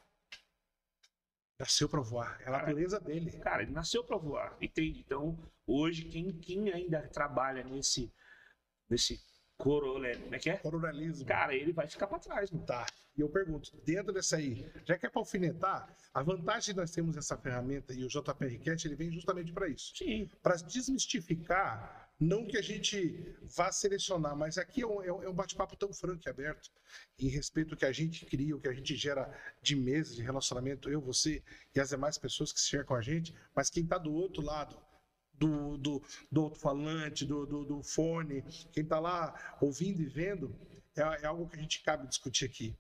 [1.59, 2.41] Nasceu para voar.
[2.41, 3.31] É a natureza dele.
[3.39, 5.01] Cara, ele nasceu para voar, entende?
[5.01, 8.13] Então, hoje, quem, quem ainda trabalha nesse,
[8.89, 9.23] nesse
[9.61, 10.57] corolé, como é que é?
[10.57, 11.27] Coronelismo.
[11.27, 12.65] Cara, ele vai ficar para trás, mano.
[12.67, 12.87] Tá.
[13.17, 16.91] E eu pergunto, dentro dessa aí, já que é para alfinetar, a vantagem de nós
[16.91, 19.93] termos essa ferramenta e o JPR Cat, ele vem justamente para isso.
[19.97, 25.23] Sim, Para desmistificar, não que a gente vá selecionar, mas aqui é um, é um-
[25.23, 26.71] é um bate-papo tão franco e aberto,
[27.19, 29.31] em respeito ao que a gente cria, o que a gente gera
[29.63, 31.43] de meses de relacionamento, eu, você
[31.75, 34.77] e as demais pessoas que chegam com a gente, mas quem está do outro lado,
[35.41, 40.55] do, do, do alto-falante, do, do, do fone, quem está lá ouvindo e vendo,
[40.95, 42.77] é, é algo que a gente cabe discutir aqui.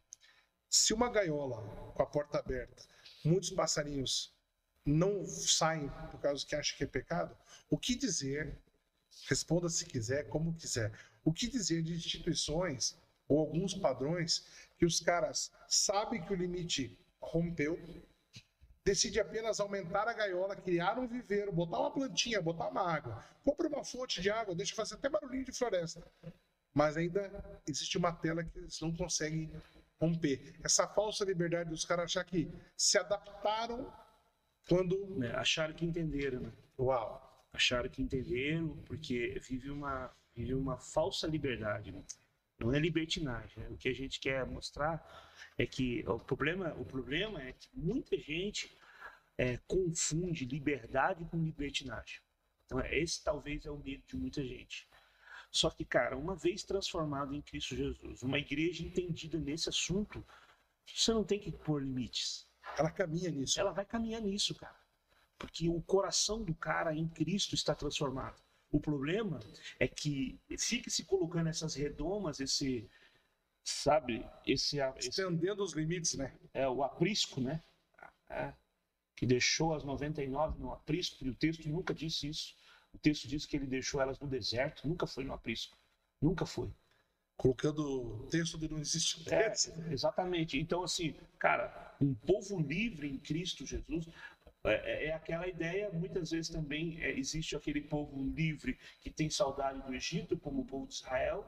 [0.68, 1.62] Se uma gaiola
[1.94, 2.84] com a porta aberta,
[3.24, 4.36] muitos passarinhos
[4.84, 7.36] não saem por causa que acham que é pecado,
[7.70, 8.58] o que dizer?
[9.28, 10.92] Responda se quiser, como quiser.
[11.24, 12.96] O que dizer de instituições
[13.26, 14.46] ou alguns padrões
[14.78, 17.78] que os caras sabem que o limite rompeu,
[18.84, 23.68] decide apenas aumentar a gaiola, criar um viveiro, botar uma plantinha, botar uma água, compra
[23.68, 26.02] uma fonte de água, deixa fazer até barulhinho de floresta.
[26.72, 29.50] Mas ainda existe uma tela que eles não conseguem
[30.00, 30.54] romper.
[30.62, 33.92] Essa falsa liberdade dos caras achar que se adaptaram
[34.68, 35.06] quando.
[35.16, 35.32] né?
[35.34, 36.52] acharam que entenderam, né?
[36.78, 37.28] Uau!
[37.52, 42.02] Acharam que entenderam, porque vive uma, vive uma falsa liberdade, né?
[42.60, 43.62] Não é libertinagem.
[43.62, 43.68] né?
[43.70, 45.02] O que a gente quer mostrar
[45.56, 48.70] é que o problema, o problema é que muita gente
[49.38, 52.20] é, confunde liberdade com libertinagem.
[52.66, 54.86] Então, é, esse talvez é o medo de muita gente.
[55.50, 60.24] Só que, cara, uma vez transformado em Cristo Jesus, uma igreja entendida nesse assunto,
[60.86, 62.46] você não tem que pôr limites.
[62.78, 63.58] Ela caminha nisso.
[63.58, 64.78] Ela vai caminhar nisso, cara.
[65.38, 68.40] Porque o coração do cara em Cristo está transformado.
[68.70, 69.40] O problema
[69.78, 72.88] é que fica se colocando essas redomas, esse,
[73.64, 76.33] sabe, esse, esse Estendendo os limites, né?
[76.54, 77.62] é o aprisco, né?
[78.28, 78.52] É,
[79.16, 82.54] que deixou as 99 no aprisco, e o texto nunca disse isso.
[82.92, 85.76] O texto diz que ele deixou elas no deserto, nunca foi no aprisco.
[86.20, 86.70] Nunca foi.
[87.37, 89.52] Colocando o texto de não existe É,
[89.90, 90.59] exatamente.
[90.59, 94.06] Então, assim, cara, um povo livre em Cristo Jesus
[94.64, 95.90] é, é aquela ideia.
[95.90, 100.66] Muitas vezes também é, existe aquele povo livre que tem saudade do Egito, como o
[100.66, 101.44] povo de Israel,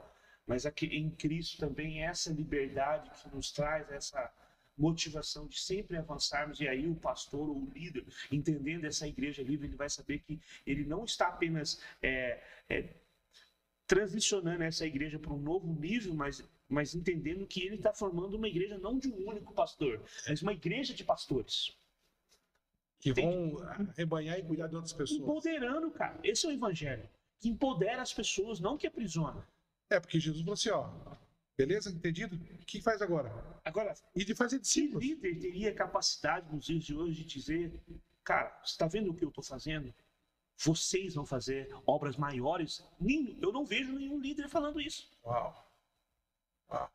[0.46, 4.33] mas aqui em Cristo também é essa liberdade que nos traz essa
[4.77, 9.66] motivação de sempre avançarmos e aí o pastor ou o líder entendendo essa igreja livre
[9.66, 12.88] ele vai saber que ele não está apenas é, é,
[13.87, 18.48] transicionando essa igreja para um novo nível, mas, mas entendendo que ele está formando uma
[18.48, 21.77] igreja não de um único pastor, mas uma igreja de pastores.
[23.03, 23.57] Que vão
[23.97, 25.21] rebanhar e cuidar de outras pessoas.
[25.21, 26.19] Empoderando, cara.
[26.23, 27.07] Esse é o evangelho.
[27.41, 29.45] Que empodera as pessoas, não que aprisiona.
[29.91, 30.88] É, porque Jesus falou assim, ó.
[31.59, 31.91] Beleza?
[31.91, 32.37] Entendido?
[32.37, 33.31] O que faz agora?
[33.65, 35.05] Agora, E de fazer que discípulos.
[35.05, 37.73] líder teria capacidade nos dias de hoje de dizer,
[38.25, 39.93] cara, você está vendo o que eu estou fazendo?
[40.57, 42.85] Vocês vão fazer obras maiores?
[43.01, 45.11] Nem- Eu não vejo nenhum líder falando isso.
[45.25, 45.69] Uau.
[46.71, 46.88] Uau.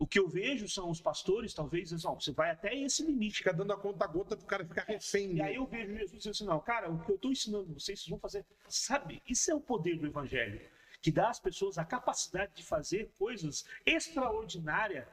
[0.00, 3.36] O que eu vejo são os pastores, talvez, ó, você vai até esse limite.
[3.36, 5.34] Fica dando a conta gota pro cara ficar refém.
[5.36, 8.00] E aí eu vejo Jesus dizendo assim, não, cara, o que eu estou ensinando vocês,
[8.00, 8.42] vocês vão fazer.
[8.66, 10.58] Sabe, isso é o poder do evangelho.
[11.02, 15.06] Que dá às pessoas a capacidade de fazer coisas extraordinárias,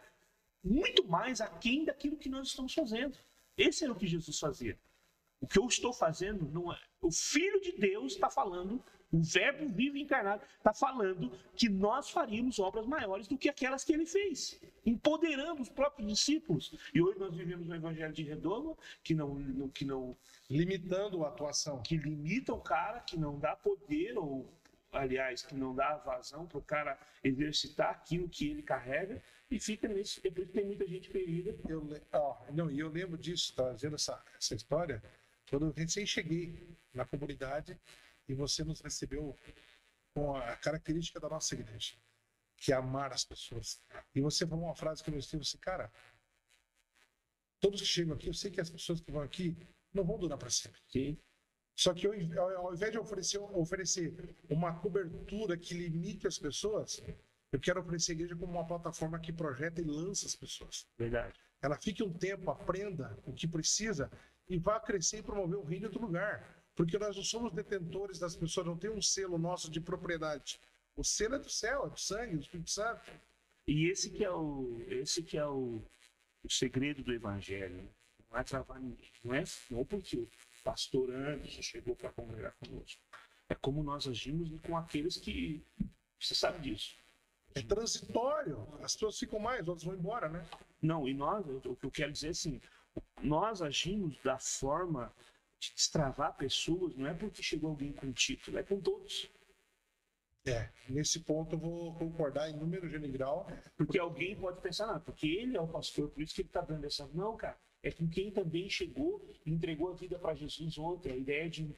[0.64, 3.18] muito mais aquém daquilo que nós estamos fazendo.
[3.58, 4.80] Esse era o que Jesus fazia.
[5.42, 6.80] O que eu estou fazendo não é.
[7.02, 12.60] O Filho de Deus está falando, o Verbo vivo encarnado está falando que nós faríamos
[12.60, 16.76] obras maiores do que aquelas que ele fez, empoderando os próprios discípulos.
[16.94, 20.16] E hoje nós vivemos um evangelho de redoma que não, que não
[20.50, 24.52] limitando a atuação, que limita o cara, que não dá poder ou
[24.92, 29.88] aliás, que não dá vazão para o cara exercitar aquilo que ele carrega e fica
[29.88, 30.26] nesse.
[30.26, 31.56] É por isso que tem muita gente ferida.
[31.68, 31.88] Eu,
[32.54, 35.02] não, e eu lembro disso, trazendo essa, essa história.
[35.50, 37.78] Quando eu recém cheguei na comunidade
[38.28, 39.36] e você nos recebeu
[40.14, 41.96] com a característica da nossa igreja,
[42.58, 43.82] que é amar as pessoas.
[44.14, 45.92] E você falou uma frase que eu estive assim, cara,
[47.60, 49.56] todos que chegam aqui, eu sei que as pessoas que vão aqui
[49.94, 50.80] não vão durar para sempre.
[50.90, 51.18] Sim.
[51.76, 52.14] Só que eu,
[52.58, 57.00] ao invés de oferecer, oferecer uma cobertura que limite as pessoas,
[57.52, 60.88] eu quero oferecer a igreja como uma plataforma que projeta e lança as pessoas.
[60.98, 61.40] Verdade.
[61.62, 64.12] Ela fique um tempo, aprenda o que precisa
[64.50, 66.57] e vá crescer e promover o reino outro lugar.
[66.78, 70.60] Porque nós não somos detentores das pessoas, não tem um selo nosso de propriedade.
[70.96, 73.12] O selo é do céu, é do sangue, do Espírito Santo.
[73.68, 75.82] E esse que é o, esse que é o,
[76.44, 77.90] o segredo do evangelho.
[78.30, 79.12] Não é travar ninguém.
[79.24, 80.30] Não é, não porque o
[80.64, 83.02] pastor antes chegou para congregar conosco.
[83.50, 85.66] É como nós agimos com aqueles que.
[86.20, 86.96] Você sabe disso.
[87.56, 88.68] É transitório.
[88.84, 90.48] As pessoas ficam mais, outras vão embora, né?
[90.80, 92.62] Não, e nós, o que eu quero dizer é assim,
[93.24, 95.12] nós agimos da forma
[95.60, 99.30] de destravar pessoas, não é porque chegou alguém com título, é com todos.
[100.48, 103.48] É, nesse ponto eu vou concordar em número de grau.
[103.76, 106.62] Porque alguém pode pensar, não, porque ele é o pastor, por isso que ele está
[106.62, 107.08] dando essa.
[107.14, 111.12] Não, cara, é com quem também chegou e entregou a vida para Jesus ontem.
[111.12, 111.76] A ideia de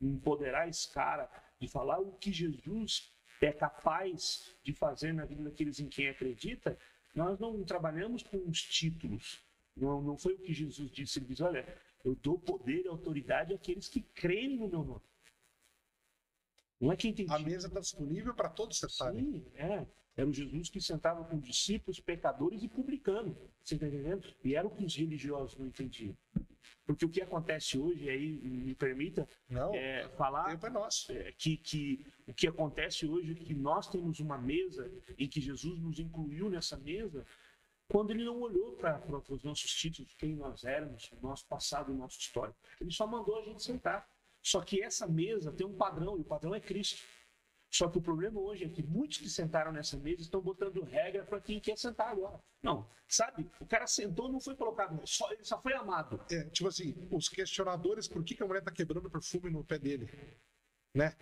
[0.00, 5.78] empoderar esse cara, de falar o que Jesus é capaz de fazer na vida daqueles
[5.78, 6.78] em quem acredita,
[7.14, 9.42] nós não trabalhamos com os títulos,
[9.76, 11.18] não, não foi o que Jesus disse.
[11.18, 11.66] Ele diz: Olha,
[12.06, 15.02] eu dou poder e autoridade àqueles que creem no meu nome.
[16.80, 17.26] Não é quem tem.
[17.28, 19.24] A mesa está disponível para todos sentarem.
[19.24, 19.84] Sim, é.
[20.16, 23.36] Era o Jesus que sentava com discípulos, pecadores e publicanos.
[23.62, 24.24] Você está entendendo?
[24.44, 26.16] E era o que os religiosos não entendiam.
[26.86, 31.10] Porque o que acontece hoje, aí me permita não, é, falar tempo é nosso.
[31.10, 34.88] É, que, que o que acontece hoje é que nós temos uma mesa
[35.18, 37.26] em que Jesus nos incluiu nessa mesa
[37.88, 41.96] quando ele não olhou para os nossos títulos, quem nós éramos, o nosso passado, o
[41.96, 42.58] nosso histórico.
[42.80, 44.08] Ele só mandou a gente sentar.
[44.42, 47.02] Só que essa mesa tem um padrão, e o padrão é Cristo.
[47.70, 51.24] Só que o problema hoje é que muitos que sentaram nessa mesa estão botando regra
[51.24, 52.40] para quem quer sentar agora.
[52.62, 53.50] Não, sabe?
[53.60, 56.24] O cara sentou, não foi colocado, só, ele só foi amado.
[56.30, 59.78] É, tipo assim, os questionadores, por que, que a mulher está quebrando perfume no pé
[59.78, 60.08] dele?
[60.94, 61.14] Né?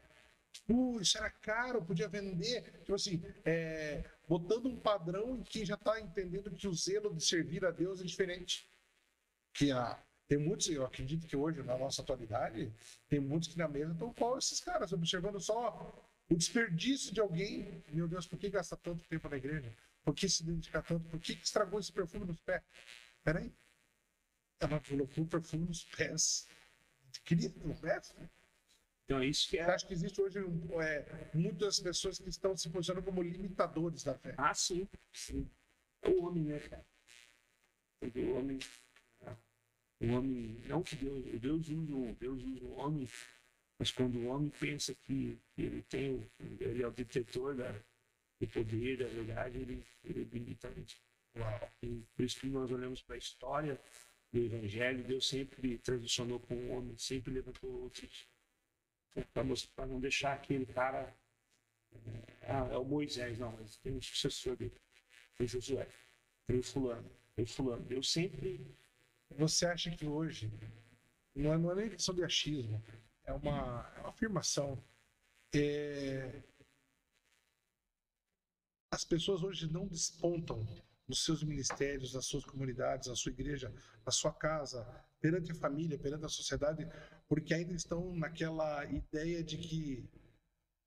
[0.68, 2.80] Uh, isso era caro, podia vender.
[2.80, 7.24] Tipo assim, é, botando um padrão em quem já está entendendo que o zelo de
[7.24, 8.68] servir a Deus é diferente.
[9.52, 12.72] Que a, tem muitos, eu acredito que hoje, na nossa atualidade,
[13.08, 17.82] tem muitos que na mesa estão qual esses caras, observando só o desperdício de alguém.
[17.90, 19.72] Meu Deus, por que gasta tanto tempo na igreja?
[20.02, 21.08] Por que se dedicar tanto?
[21.08, 22.62] Por que estragou esse perfume nos pés?
[23.22, 23.52] Peraí.
[24.60, 26.48] Ela colocou o perfume nos pés.
[27.24, 28.14] Queria no pés?
[29.04, 29.62] Então é isso que é.
[29.62, 34.34] Acha que existe hoje é, muitas pessoas que estão se posicionando como limitadores da fé?
[34.38, 34.88] Ah, sim.
[35.12, 35.48] sim.
[36.02, 36.86] É o homem, né, cara?
[38.02, 38.58] O homem.
[40.00, 40.60] O homem.
[40.66, 41.40] Não que Deus.
[41.40, 43.08] Deus usa, Deus usa o homem,
[43.78, 46.26] mas quando o homem pensa que ele tem.
[46.60, 47.72] Ele é o detetor da,
[48.40, 51.38] do poder, da verdade, ele, ele limita a.
[51.38, 51.70] Uau.
[51.82, 53.78] E por isso que nós olhamos para a história
[54.32, 58.26] do Evangelho, Deus sempre transicionou com o homem, sempre levantou outros
[59.32, 61.14] para não deixar aquele cara.
[62.42, 64.74] Ah, é o Moisés, não, mas tem um sucessor dele.
[65.36, 65.88] Tem Josué,
[66.46, 67.86] tem fulano, tem fulano.
[67.90, 68.66] Eu sempre.
[69.36, 70.50] Você acha que hoje
[71.34, 72.82] não é, não é nem questão de achismo,
[73.24, 74.82] é uma, é uma afirmação.
[75.54, 76.42] É...
[78.90, 80.64] As pessoas hoje não despontam
[81.08, 83.72] nos seus ministérios, nas suas comunidades, na sua igreja,
[84.06, 84.84] na sua casa,
[85.20, 86.86] perante a família, perante a sociedade,
[87.28, 90.08] porque ainda estão naquela ideia de que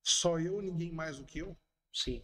[0.03, 1.57] só eu, ninguém mais do que eu.
[1.93, 2.23] Sim.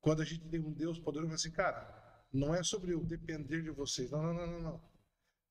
[0.00, 3.70] Quando a gente tem um Deus poderoso, assim, cara, não é sobre eu depender de
[3.70, 4.10] vocês.
[4.10, 4.60] Não, não, não, não.
[4.60, 4.90] não.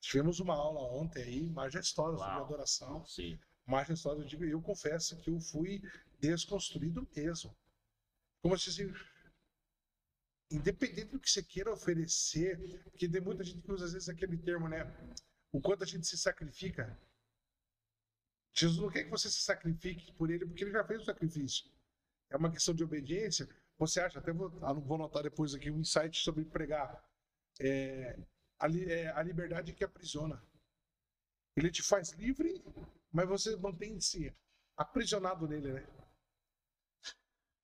[0.01, 2.29] Tivemos uma aula ontem aí, majestosa, Uau.
[2.29, 3.05] sobre adoração.
[3.05, 3.37] Sim.
[3.65, 5.81] Majestosa, eu digo, eu confesso que eu fui
[6.19, 7.55] desconstruído mesmo.
[8.41, 8.91] Como assim,
[10.49, 14.37] independente do que você queira oferecer, porque tem muita gente que usa às vezes aquele
[14.37, 14.85] termo, né?
[15.51, 16.97] O quanto a gente se sacrifica.
[18.53, 21.69] Jesus não quer que você se sacrifique por ele, porque ele já fez o sacrifício.
[22.29, 23.47] É uma questão de obediência.
[23.77, 27.03] Você acha, até vou, ah, vou anotar depois aqui um insight sobre pregar.
[27.59, 28.17] É,
[28.59, 30.41] a, é, a liberdade que aprisiona.
[31.55, 32.63] Ele te faz livre,
[33.11, 34.33] mas você mantém-se
[34.75, 35.87] aprisionado nele, né?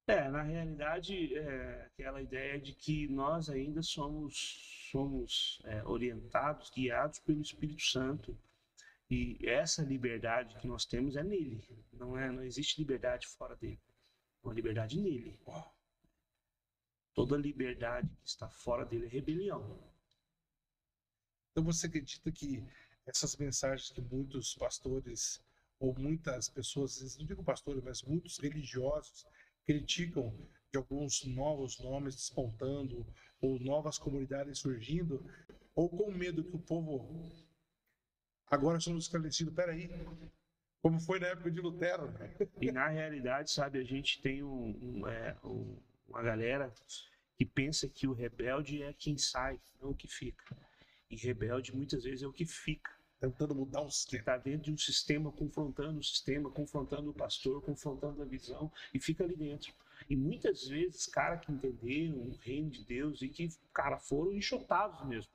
[0.07, 7.17] É, na realidade, é aquela ideia de que nós ainda somos, somos é, orientados, guiados
[7.19, 8.37] pelo Espírito Santo.
[9.09, 11.63] E essa liberdade que nós temos é nele.
[11.93, 13.79] Não, é, não existe liberdade fora dele.
[14.43, 15.39] Uma liberdade nele.
[17.13, 19.79] Toda liberdade que está fora dele é rebelião.
[21.51, 22.65] Então você acredita que
[23.05, 25.41] essas mensagens que muitos pastores
[25.79, 29.25] ou muitas pessoas, não digo pastores, mas muitos religiosos
[29.65, 30.35] criticam
[30.71, 33.05] de alguns novos nomes despontando
[33.39, 35.23] ou novas comunidades surgindo,
[35.75, 37.44] ou com medo que o povo
[38.49, 39.89] agora somos esclarecidos, peraí,
[40.81, 42.11] como foi na época de Lutero.
[42.11, 42.35] Né?
[42.61, 45.77] E na realidade, sabe, a gente tem um, um, é, um,
[46.07, 46.71] uma galera
[47.37, 50.45] que pensa que o rebelde é quem sai, não o que fica.
[51.09, 54.19] E rebelde muitas vezes é o que fica tentando mudar um sistema.
[54.19, 58.99] Está dentro de um sistema, confrontando o sistema, confrontando o pastor, confrontando a visão e
[58.99, 59.73] fica ali dentro.
[60.09, 65.05] E muitas vezes, cara que entenderam o reino de Deus e que, cara, foram enxotados
[65.07, 65.31] mesmo.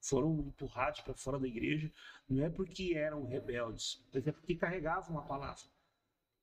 [0.00, 1.90] Foram empurrados para fora da igreja,
[2.28, 5.62] não é porque eram rebeldes, mas é porque carregavam a palavra.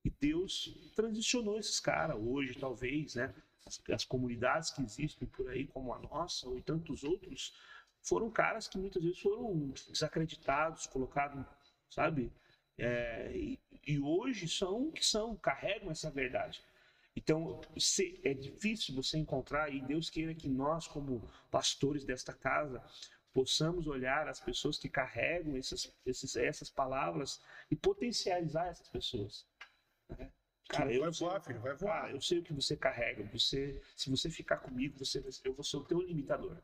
[0.05, 2.17] E Deus transicionou esses caras.
[2.17, 3.33] Hoje, talvez, né,
[3.65, 7.53] as, as comunidades que existem por aí, como a nossa, ou tantos outros,
[8.01, 11.45] foram caras que muitas vezes foram desacreditados, colocados,
[11.89, 12.31] sabe?
[12.77, 16.61] É, e, e, hoje são que são, carregam essa verdade.
[17.15, 17.59] Então,
[18.23, 22.81] é difícil você encontrar, e Deus queira que nós, como pastores desta casa,
[23.37, 29.45] possamos olhar as pessoas que carregam essas, esses, essas palavras e potencializar essas pessoas.
[30.09, 30.31] Né?
[30.67, 32.05] Cara, eu vai sei, voar, filho, vai voar.
[32.05, 33.23] Ah, eu sei o que você carrega.
[33.31, 36.57] Você, se você ficar comigo, você, eu vou ser o teu limitador.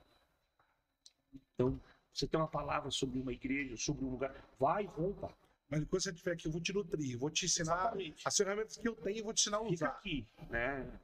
[1.53, 1.79] Então,
[2.11, 5.31] você tem uma palavra sobre uma igreja, sobre um lugar, vai e rompa.
[5.69, 8.27] Mas quando você estiver aqui, eu vou te nutrir, vou te ensinar Exatamente.
[8.27, 9.71] as ferramentas que eu tenho e vou te ensinar a usar.
[9.71, 10.99] Fica aqui, né?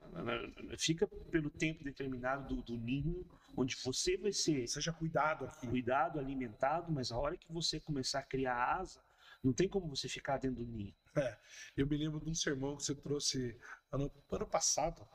[0.80, 3.24] Fica pelo tempo determinado do, do ninho,
[3.60, 4.68] onde você vai ser.
[4.68, 5.68] Seja cuidado aqui.
[5.68, 9.02] Cuidado, alimentado, mas a hora que você começar a criar asa,
[9.44, 10.94] não tem como você ficar dentro do ninho.
[11.16, 11.38] É,
[11.76, 13.58] eu me lembro de um sermão que você trouxe
[13.92, 15.06] ano, ano passado,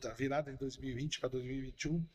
[0.00, 2.06] da virada de 2020 para 2021,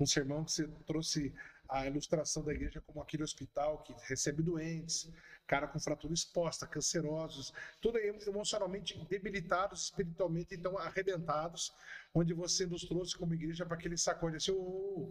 [0.00, 1.32] um sermão que você trouxe
[1.68, 5.10] a ilustração da igreja como aquele hospital que recebe doentes,
[5.46, 11.72] cara com fratura exposta, cancerosos, tudo emocionalmente debilitados, espiritualmente então arrebentados,
[12.14, 15.10] onde você nos trouxe como igreja para aquele sacode assim, oh,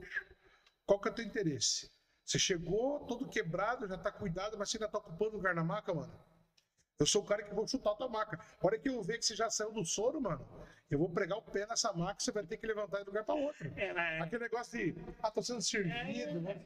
[0.86, 1.92] qual que é o teu interesse?
[2.24, 5.94] Você chegou todo quebrado, já está cuidado, mas você ainda está ocupando lugar na maca,
[5.94, 6.27] mano?
[7.00, 8.40] Eu sou o cara que vou chutar a tua maca.
[8.60, 10.44] A hora que eu ver que você já saiu do soro, mano,
[10.90, 13.08] eu vou pregar o pé nessa maca e você vai ter que levantar de um
[13.08, 13.72] lugar para outro.
[13.76, 14.20] É, né?
[14.20, 16.62] Aquele negócio de, ah, tô sendo servido, é, né?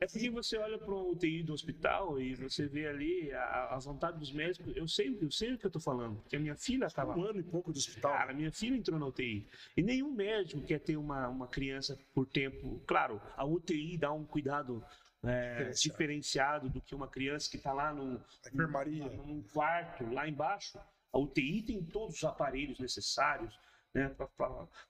[0.00, 3.78] É porque você olha para o UTI do hospital e você vê ali a, a,
[3.78, 4.76] vontade dos médicos.
[4.76, 7.16] Eu sei, eu sei o que eu tô falando, porque a minha filha estava.
[7.16, 8.10] Um ano e pouco do hospital.
[8.10, 9.46] Cara, minha filha entrou na UTI.
[9.76, 12.82] E nenhum médico quer ter uma, uma criança por tempo.
[12.86, 14.84] Claro, a UTI dá um cuidado
[15.26, 19.04] é, diferenciado do que uma criança que está lá no, enfermaria.
[19.04, 20.78] num quarto, lá embaixo.
[21.12, 23.58] A UTI tem todos os aparelhos necessários
[23.94, 24.14] né,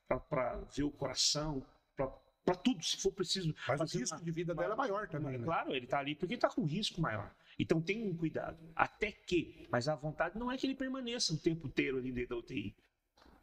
[0.09, 1.65] para ver o coração,
[1.95, 3.55] para tudo, se for preciso.
[3.67, 5.39] Mas o risco uma, de vida dela é maior também.
[5.39, 5.45] Né?
[5.45, 7.35] Claro, ele está ali porque está com risco maior.
[7.59, 8.59] Então tem um cuidado.
[8.75, 12.31] Até que, mas a vontade não é que ele permaneça o tempo inteiro ali dentro
[12.31, 12.75] da UTI.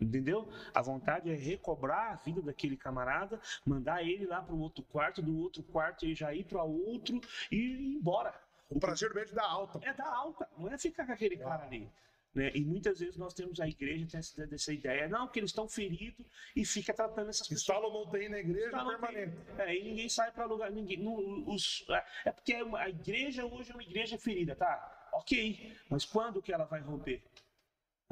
[0.03, 0.47] Entendeu?
[0.73, 5.21] A vontade é recobrar a vida daquele camarada, mandar ele lá para o outro quarto,
[5.21, 7.19] do outro quarto ele já ir para outro
[7.51, 8.33] e ir embora.
[8.69, 9.79] O prazer médico é da alta.
[9.83, 11.89] É da alta, não é ficar com aquele cara ali.
[12.33, 12.51] Né?
[12.55, 15.67] E muitas vezes nós temos a igreja tem essa, essa ideia, não, porque eles estão
[15.67, 16.25] feridos
[16.55, 17.77] e fica tratando essas pessoas.
[17.77, 19.37] Uma UTI na igreja Instala permanente.
[19.59, 20.97] É, e ninguém sai para lugar, ninguém.
[20.97, 25.09] No, os, é, é porque a igreja hoje é uma igreja ferida, tá?
[25.13, 27.21] Ok, mas quando que ela vai romper?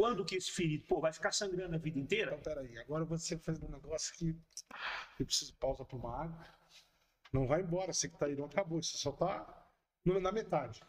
[0.02, 2.32] Quando que esse ferido, pô, vai ficar sangrando a vida inteira?
[2.32, 4.30] Então, peraí, agora você faz um negócio que
[5.20, 6.48] eu preciso pausa para uma água.
[7.32, 9.72] Não vai embora, você que tá aí, não acabou, você só tá
[10.04, 10.82] na metade.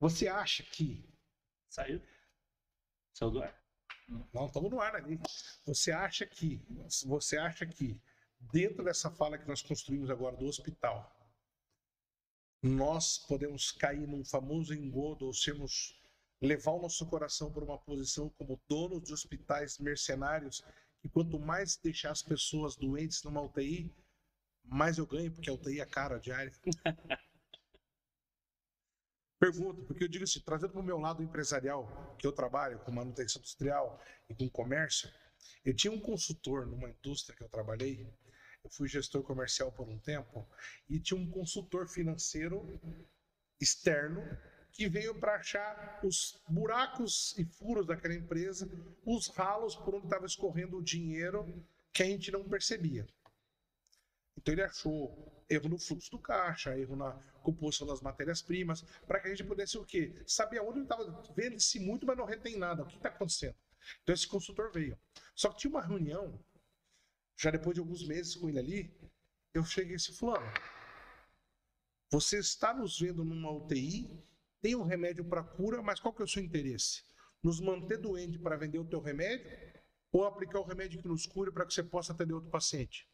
[0.00, 1.08] Você acha que.
[1.68, 2.02] Saiu?
[3.12, 3.64] Saiu do ar?
[4.32, 5.20] Não, estamos no ar ali.
[5.64, 6.60] Você acha que.
[7.06, 8.02] Você acha que
[8.40, 11.13] dentro dessa fala que nós construímos agora do hospital,
[12.64, 16.00] nós podemos cair num famoso engodo ou sermos
[16.40, 20.64] levar o nosso coração para uma posição como donos de hospitais mercenários
[20.98, 23.94] que quanto mais deixar as pessoas doentes numa UTI,
[24.64, 26.50] mais eu ganho, porque a UTI é cara diária.
[29.38, 32.90] Pergunto, porque eu digo assim, trazendo para o meu lado empresarial, que eu trabalho com
[32.90, 34.00] manutenção industrial
[34.30, 35.12] e com comércio,
[35.62, 38.10] eu tinha um consultor numa indústria que eu trabalhei,
[38.64, 40.48] eu fui gestor comercial por um tempo,
[40.88, 42.80] e tinha um consultor financeiro
[43.60, 44.22] externo
[44.72, 48.68] que veio para achar os buracos e furos daquela empresa,
[49.06, 53.06] os ralos por onde estava escorrendo o dinheiro que a gente não percebia.
[54.36, 57.12] Então ele achou erro no fluxo do caixa, erro na
[57.42, 60.12] composição das matérias-primas, para que a gente pudesse o quê?
[60.26, 62.82] Saber aonde ele estava vende-se muito, mas não retém nada.
[62.82, 63.54] O que está acontecendo?
[64.02, 64.98] Então esse consultor veio.
[65.36, 66.36] Só que tinha uma reunião,
[67.36, 69.10] já depois de alguns meses com ele ali,
[69.52, 70.46] eu cheguei esse fulano.
[72.10, 74.22] Você está nos vendo numa UTI,
[74.60, 77.02] tem um remédio para cura, mas qual que é o seu interesse?
[77.42, 79.50] Nos manter doente para vender o teu remédio
[80.12, 83.08] ou aplicar o remédio que nos cure para que você possa atender outro paciente?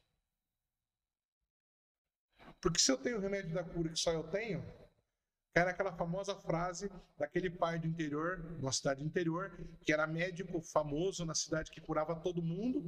[2.60, 4.62] Porque se eu tenho o remédio da cura que só eu tenho,
[5.54, 9.50] era aquela famosa frase daquele pai do interior, uma cidade interior,
[9.82, 12.84] que era médico famoso na cidade que curava todo mundo,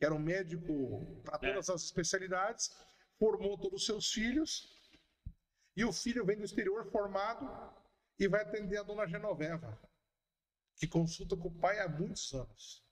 [0.00, 1.74] que era um médico para todas é.
[1.74, 2.74] as especialidades,
[3.18, 4.74] formou todos os seus filhos,
[5.76, 7.46] e o filho vem do exterior formado
[8.18, 9.78] e vai atender a dona Genoveva,
[10.76, 12.82] que consulta com o pai há muitos anos.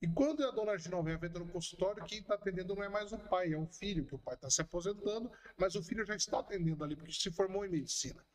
[0.00, 3.18] E quando a dona Genoveva entra no consultório, quem está atendendo não é mais o
[3.18, 6.38] pai, é o filho, que o pai está se aposentando, mas o filho já está
[6.38, 8.26] atendendo ali, porque se formou em medicina.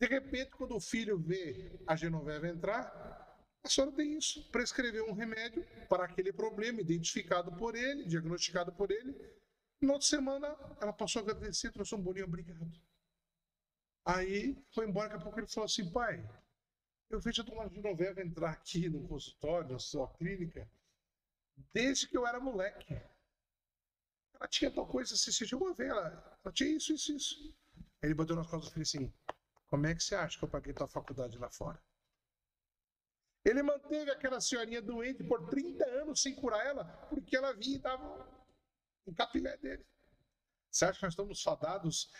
[0.00, 3.25] De repente, quando o filho vê a Genoveva entrar,
[3.66, 8.90] a senhora tem isso, prescreveu um remédio para aquele problema, identificado por ele, diagnosticado por
[8.90, 9.14] ele.
[9.80, 10.48] Na outra semana,
[10.80, 12.70] ela passou a agradecer, trouxe um bolinho, obrigado.
[14.04, 16.24] Aí foi embora, daqui a pouco ele falou assim: pai,
[17.10, 20.68] eu vejo a dona Genoveva entrar aqui no consultório, na sua clínica,
[21.72, 22.94] desde que eu era moleque.
[24.34, 27.54] Ela tinha tal coisa assim, você chegou a ver, ela, ela tinha isso, isso, isso.
[28.02, 29.12] Ele bateu nas costas e falou assim:
[29.66, 31.82] Como é que você acha que eu paguei tua faculdade lá fora?
[33.46, 37.78] Ele manteve aquela senhorinha doente por 30 anos sem curar ela, porque ela vinha e
[37.78, 38.28] dava
[39.06, 39.86] um capilé dele.
[40.68, 42.10] Você acha que nós estamos fadados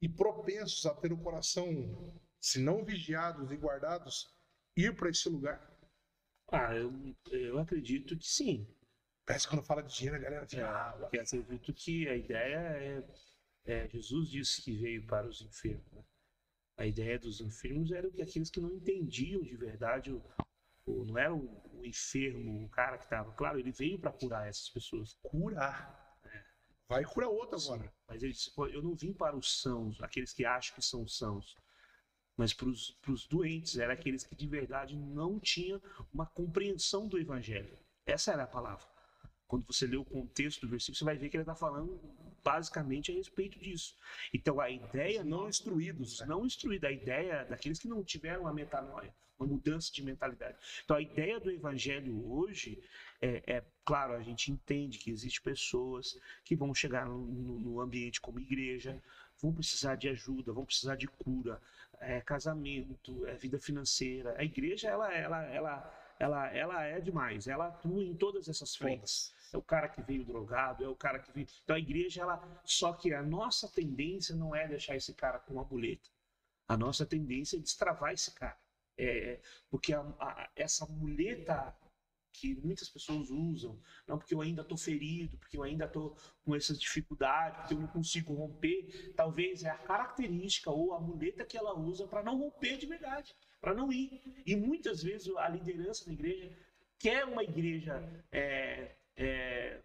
[0.00, 4.36] e propensos a ter o coração, se não vigiados e guardados,
[4.76, 5.70] ir para esse lugar?
[6.50, 6.92] Ah, eu,
[7.30, 8.66] eu acredito que sim.
[9.24, 10.68] Parece que quando fala de dinheiro, a galera fica.
[10.68, 13.04] Ah, porque acredito que a ideia é,
[13.66, 15.92] é, Jesus disse que veio para os enfermos.
[15.92, 16.02] Né?
[16.76, 20.20] A ideia dos enfermos era que aqueles que não entendiam de verdade, o
[20.86, 23.32] não era o, o, enfermo, o cara que estava.
[23.32, 25.16] Claro, ele veio para curar essas pessoas.
[25.22, 26.18] Curar.
[26.24, 26.44] É.
[26.88, 27.92] Vai curar outro agora.
[28.08, 31.56] Mas ele disse: eu não vim para os sãos, aqueles que acham que são sãos
[32.34, 35.80] mas para os doentes, eram aqueles que de verdade não tinham
[36.12, 37.78] uma compreensão do evangelho.
[38.06, 38.91] Essa era a palavra
[39.52, 42.00] quando você lê o contexto do versículo, você vai ver que ele está falando
[42.42, 43.94] basicamente a respeito disso.
[44.32, 45.22] Então a ideia.
[45.22, 46.20] Não instruídos.
[46.20, 46.26] Né?
[46.26, 46.88] Não instruídos.
[46.88, 50.56] A ideia daqueles que não tiveram uma metanoia, uma mudança de mentalidade.
[50.82, 52.82] Então a ideia do evangelho hoje
[53.20, 58.22] é, é claro, a gente entende que existem pessoas que vão chegar no, no, ambiente
[58.22, 59.02] como igreja,
[59.38, 61.60] vão precisar de ajuda, vão precisar de cura,
[62.00, 64.34] é, casamento, é, vida financeira.
[64.38, 69.34] A igreja, ela, ela, ela ela, ela é demais, ela atua em todas essas frentes.
[69.52, 71.48] É o cara que veio drogado, é o cara que veio.
[71.64, 72.62] Então a igreja, ela.
[72.64, 76.08] Só que a nossa tendência não é deixar esse cara com uma muleta.
[76.68, 78.56] A nossa tendência é destravar esse cara.
[78.96, 81.76] É, porque a, a, essa muleta
[82.32, 86.54] que muitas pessoas usam, não porque eu ainda estou ferido, porque eu ainda estou com
[86.54, 91.58] essas dificuldades, porque eu não consigo romper, talvez é a característica ou a muleta que
[91.58, 94.20] ela usa para não romper de verdade para não ir.
[94.44, 96.50] E muitas vezes a liderança da igreja
[96.98, 99.80] quer uma igreja é, é,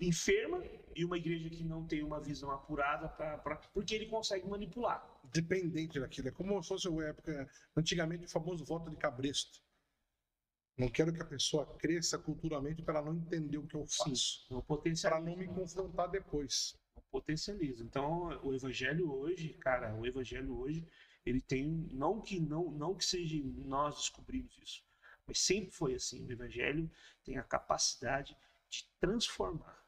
[0.00, 0.62] enferma
[0.94, 5.04] e uma igreja que não tem uma visão apurada pra, pra, porque ele consegue manipular.
[5.24, 6.28] Dependente daquilo.
[6.28, 9.60] É como se fosse uma época, antigamente, o famoso voto de cabresto.
[10.78, 14.48] Não quero que a pessoa cresça culturalmente para não entender o que eu faço.
[15.02, 16.74] Para não me confrontar depois.
[17.10, 17.82] Potencializa.
[17.82, 20.86] Então, o evangelho hoje, cara, o evangelho hoje,
[21.24, 24.84] ele tem não que não não que seja nós descobrimos isso,
[25.26, 26.24] mas sempre foi assim.
[26.26, 26.90] O evangelho
[27.24, 28.36] tem a capacidade
[28.68, 29.84] de transformar.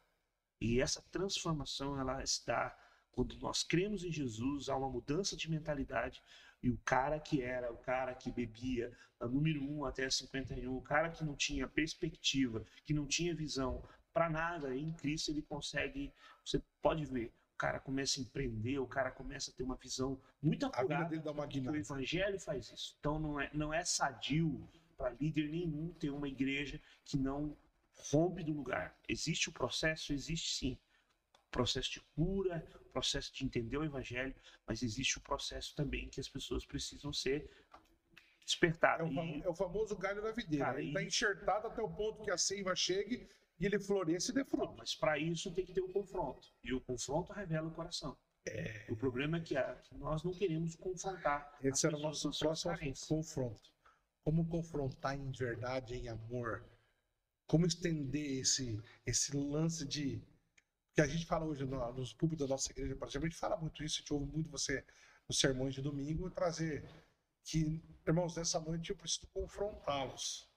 [0.60, 2.76] E essa transformação ela está
[3.12, 6.22] quando nós cremos em Jesus, há uma mudança de mentalidade
[6.62, 10.80] e o cara que era, o cara que bebia, a número 1 até 51, o
[10.80, 16.12] cara que não tinha perspectiva, que não tinha visão para nada, em Cristo ele consegue,
[16.44, 17.32] você pode ver,
[17.62, 20.94] cara começa a empreender, o cara começa a ter uma visão muito apurada.
[20.94, 22.96] A vida dele dá uma o evangelho faz isso.
[22.98, 27.56] Então não é, não é sadio para líder nenhum ter uma igreja que não
[28.10, 28.98] rompe do lugar.
[29.08, 30.12] Existe o processo?
[30.12, 30.76] Existe sim.
[31.52, 34.34] Processo de cura, processo de entender o evangelho,
[34.66, 37.48] mas existe o processo também que as pessoas precisam ser
[38.44, 39.06] despertadas.
[39.06, 40.82] É o, E- é o famoso galho da videira.
[40.82, 43.28] Está enxertado até o ponto que a seiva chegue
[43.62, 44.74] e ele floresce e dê fruto.
[44.76, 46.48] Mas para isso tem que ter o confronto.
[46.64, 48.18] E o confronto revela o coração.
[48.88, 49.54] O problema é que,
[49.92, 51.56] nós não queremos confrontar.
[51.62, 52.74] Esse era o nosso próximo
[53.08, 53.62] confronto.
[54.24, 56.64] Como confrontar em verdade, em amor?
[57.46, 60.20] Como estender esse, esse lance de.
[60.94, 63.38] Que a gente fala hoje no- nos púlpitos da nossa igreja, por exemplo, a gente
[63.38, 64.84] fala muito isso, a gente ouve muito você
[65.28, 66.84] nos sermões de domingo, trazer
[67.44, 70.51] que, irmãos, nessa noite eu preciso confrontá-los.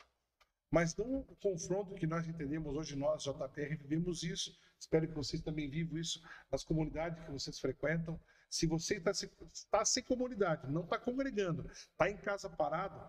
[0.72, 4.58] Mas não o confronto que nós entendemos hoje, nós, JPR, vivemos isso.
[4.80, 8.20] Espero que vocês também vivam isso nas comunidades que vocês frequentam.
[8.50, 13.00] Se você está se- está sem comunidade, não está congregando, está em casa parado,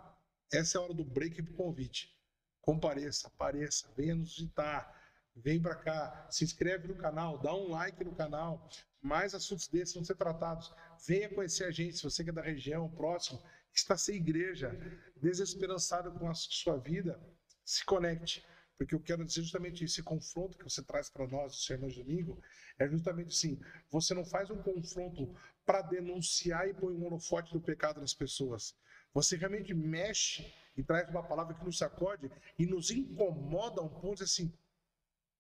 [0.53, 2.17] essa é a hora do break para o convite.
[2.61, 4.93] Compareça, apareça, venha nos visitar,
[5.35, 8.69] vem para cá, se inscreve no canal, dá um like no canal.
[9.01, 10.73] Mais assuntos desses vão ser tratados.
[11.07, 13.41] Venha conhecer a gente, se você que é da região, próximo,
[13.73, 14.73] está sem igreja,
[15.17, 17.21] desesperançado com a sua vida,
[17.67, 18.47] se conecte.
[18.79, 21.97] Porque eu quero dizer justamente esse confronto que você traz para nós no Sermão de
[21.97, 22.41] Domingo
[22.79, 23.59] é justamente assim:
[23.91, 28.77] você não faz um confronto para denunciar e põe um holofote do pecado nas pessoas.
[29.13, 33.89] Você realmente mexe e traz uma palavra que nos sacode e nos incomoda a um
[33.89, 34.53] ponto assim: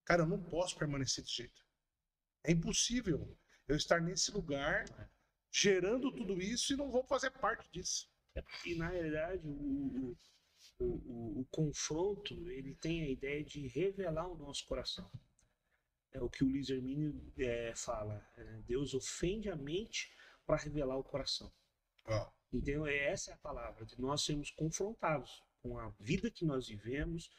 [0.05, 1.63] cara, eu não posso permanecer desse jeito.
[2.43, 3.37] É impossível
[3.69, 4.87] eu estar nesse lugar
[5.51, 8.09] gerando tudo isso e não vou fazer parte disso.
[8.65, 10.17] E na realidade, o,
[10.79, 15.11] o, o, o- confronto ele tem a ideia de revelar o nosso coração.
[16.13, 18.27] É o que o Luiz Hermínio é, fala.
[18.37, 20.11] é, Deus ofende a mente
[20.47, 21.53] para revelar o coração.
[22.07, 26.45] Ó, Então, é essa é a palavra, de nós sermos confrontados com a vida que
[26.45, 27.31] nós vivemos,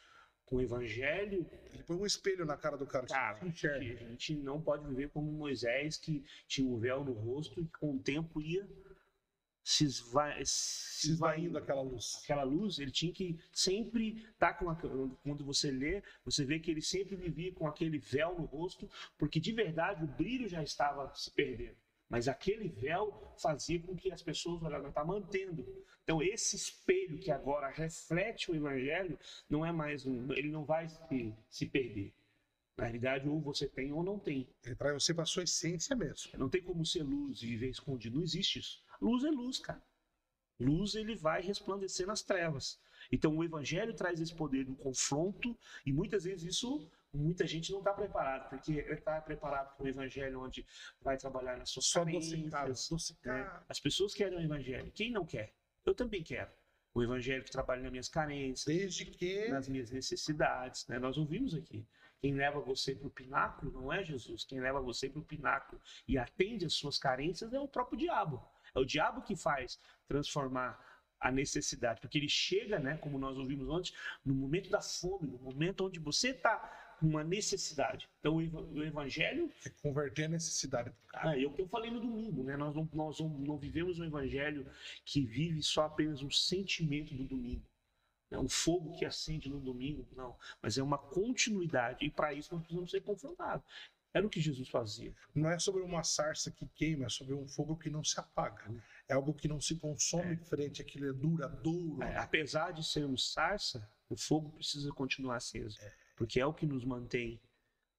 [0.44, 1.46] com o evangelho.
[1.72, 3.06] ele põe um espelho na cara do cara.
[3.06, 4.04] Cara, enxerga.
[4.04, 7.78] a gente não pode viver como Moisés, que tinha um véu no rosto e que
[7.78, 8.66] com o tempo ia
[9.68, 12.20] se, esva Se esvaindo aquela luz.
[12.24, 14.74] aquela luz, ele tinha que sempre estar com a,
[15.22, 18.88] quando você lê, você vê que ele sempre vivia com aquele véu no rosto,
[19.18, 21.76] porque de verdade o brilho já estava se perdendo.
[22.08, 25.84] Mas aquele véu fazia com que as pessoas olhassem, está mantendo.
[26.02, 29.18] Então esse espelho que agora reflete o evangelho
[29.50, 32.14] não é mais um, ele não vai se, se perder.
[32.74, 34.48] Na realidade, ou você tem ou não tem.
[34.64, 36.30] Ele traz você para sua essência mesmo.
[36.38, 38.16] Não tem como ser luz e viver escondido.
[38.16, 38.87] Não existe isso.
[39.00, 39.82] Luz é luz, cara.
[40.58, 42.80] Luz ele vai resplandecer nas trevas.
[43.12, 47.78] Então o evangelho traz esse poder do confronto e muitas vezes isso muita gente não
[47.78, 50.66] está preparado porque está preparado para o evangelho onde
[51.00, 53.62] vai trabalhar nas suas carências, né?
[53.68, 54.90] As pessoas querem o evangelho.
[54.92, 55.54] Quem não quer?
[55.86, 56.50] Eu também quero.
[56.92, 60.86] O evangelho que trabalha nas minhas carências, Desde que nas minhas necessidades.
[60.88, 60.98] Né?
[60.98, 61.86] Nós ouvimos aqui.
[62.20, 64.44] Quem leva você para o pináculo não é Jesus.
[64.44, 68.44] Quem leva você para o pináculo e atende às suas carências é o próprio diabo.
[68.74, 70.78] É o diabo que faz transformar
[71.20, 73.92] a necessidade, porque ele chega, né, como nós ouvimos antes,
[74.24, 78.08] no momento da fome, no momento onde você está com uma necessidade.
[78.20, 81.30] Então o eva- o evangelho é converter a necessidade do cara.
[81.30, 82.56] ah, é o que eu falei no domingo, né?
[82.56, 84.66] Nós não, nós não, não vivemos um evangelho
[85.04, 87.64] que vive só apenas um sentimento do domingo.
[88.30, 90.36] É um fogo que acende no domingo, não.
[90.60, 92.04] Mas é uma continuidade.
[92.04, 93.64] E para isso nós precisamos ser confrontados.
[94.12, 95.14] Era o que Jesus fazia.
[95.34, 98.64] Não é sobre uma sarça que queima, é sobre um fogo que não se apaga.
[99.06, 102.02] É algo que não se consome frente àquilo, é duradouro.
[102.02, 105.78] É, apesar de sermos sarça, o fogo precisa continuar aceso.
[106.16, 107.40] Porque é o que nos mantém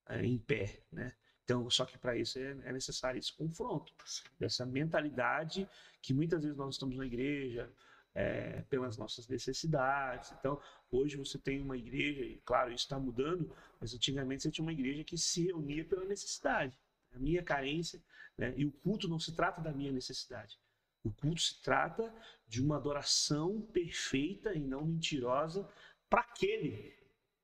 [0.07, 1.14] é, em pé, né?
[1.43, 3.91] Então, só que para isso é, é necessário esse confronto,
[4.39, 5.68] dessa mentalidade
[5.99, 7.72] que muitas vezes nós estamos na igreja
[8.14, 10.32] é, pelas nossas necessidades.
[10.39, 14.63] Então, hoje você tem uma igreja, e claro, isso está mudando, mas antigamente você tinha
[14.63, 16.77] uma igreja que se reunia pela necessidade,
[17.13, 18.01] a minha carência,
[18.37, 18.53] né?
[18.57, 20.59] e o culto não se trata da minha necessidade.
[21.03, 22.13] O culto se trata
[22.47, 25.67] de uma adoração perfeita e não mentirosa
[26.09, 26.99] para aquele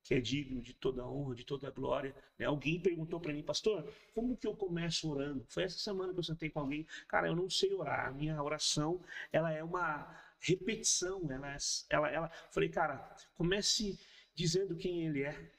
[0.06, 2.16] que é digno de toda honra, de toda glória.
[2.38, 2.46] né?
[2.46, 5.44] Alguém perguntou para mim, pastor, como que eu começo orando?
[5.50, 8.08] Foi essa semana que eu sentei com alguém, cara, eu não sei orar.
[8.08, 10.16] A minha oração, ela é uma
[10.46, 11.58] repetição, ela,
[11.90, 12.30] ela, ela.
[12.52, 12.98] Falei, cara,
[13.36, 14.00] comece
[14.34, 15.52] dizendo quem ele é.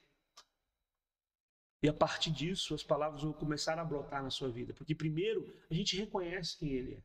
[1.82, 5.54] E a partir disso, as palavras vão começar a brotar na sua vida, porque primeiro
[5.70, 7.02] a gente reconhece quem ele é,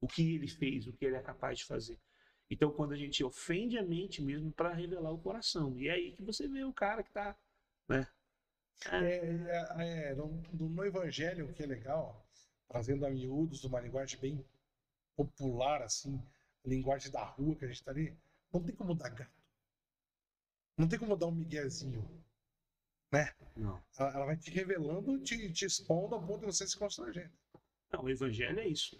[0.00, 1.98] o que ele fez, o que ele é capaz de fazer.
[2.50, 5.78] Então, quando a gente ofende a mente mesmo para revelar o coração.
[5.78, 7.36] E é aí que você vê o cara que tá,
[7.88, 8.06] né?
[8.90, 9.06] É,
[9.78, 12.26] é, é, no, no Evangelho, que é legal,
[12.68, 14.44] trazendo a miúdos, uma linguagem bem
[15.16, 16.20] popular, assim,
[16.64, 18.16] linguagem da rua que a gente tá ali,
[18.52, 19.42] não tem como dar gato.
[20.78, 22.02] Não tem como dar um miguezinho.
[23.12, 23.34] Né?
[23.56, 23.82] Não.
[23.98, 27.30] Ela, ela vai te revelando, te, te expondo ao ponto de você se constranger.
[27.92, 28.96] Não, o evangelho é isso.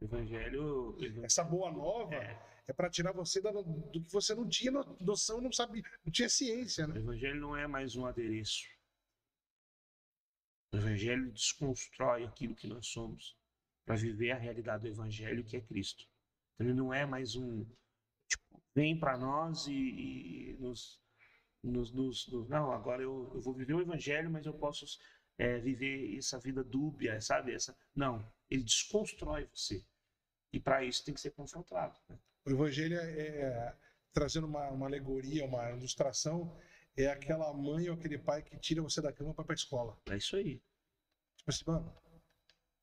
[0.00, 0.62] O evangelho.
[0.96, 2.38] o evangelho- Essa boa nova É.
[2.68, 6.12] é, para tirar você da- do que você não tinha no- noção, não sabia, não
[6.12, 6.98] tinha ciência, O né?
[7.00, 8.68] evangelho não é mais um adereço.
[10.72, 13.36] O evangelho desconstrói aquilo que nós somos
[13.84, 16.06] para viver a realidade do evangelho que é Cristo.
[16.56, 17.64] Então ele não é mais um
[18.28, 21.00] tipo, vem para nós e, e nos,
[21.62, 24.86] nos, nos- nos- não, agora eu, eu vou viver o evangelho, mas eu posso
[25.38, 27.52] é, viver essa vida dúbia, sabe?
[27.54, 29.84] Essa não, ele desconstrói você.
[30.52, 31.98] E para isso tem que ser confrontado.
[32.08, 32.18] né?
[32.46, 33.76] O evangelho é,
[34.12, 36.56] trazendo uma, uma alegoria, uma ilustração,
[36.96, 39.98] é aquela mãe ou aquele pai que tira você da cama para ir pra escola.
[40.10, 40.60] É isso aí.
[41.36, 41.94] Tipo assim, mano,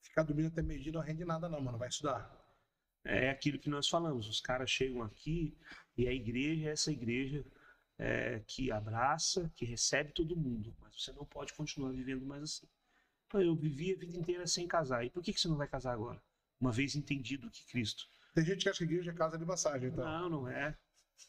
[0.01, 2.42] ficar dormindo até meio-dia não rende nada não, mano, vai estudar.
[3.03, 4.27] É aquilo que nós falamos.
[4.27, 5.55] Os caras chegam aqui
[5.97, 7.45] e a igreja é essa igreja
[7.97, 10.75] é, que abraça, que recebe todo mundo.
[10.81, 12.67] Mas você não pode continuar vivendo mais assim.
[13.27, 15.05] Então, Eu vivi a vida inteira sem casar.
[15.05, 16.21] E por que, que você não vai casar agora?
[16.59, 18.07] Uma vez entendido que Cristo.
[18.33, 20.05] Tem gente que acha que a igreja é casa de massagem, então.
[20.05, 20.77] Não, não é.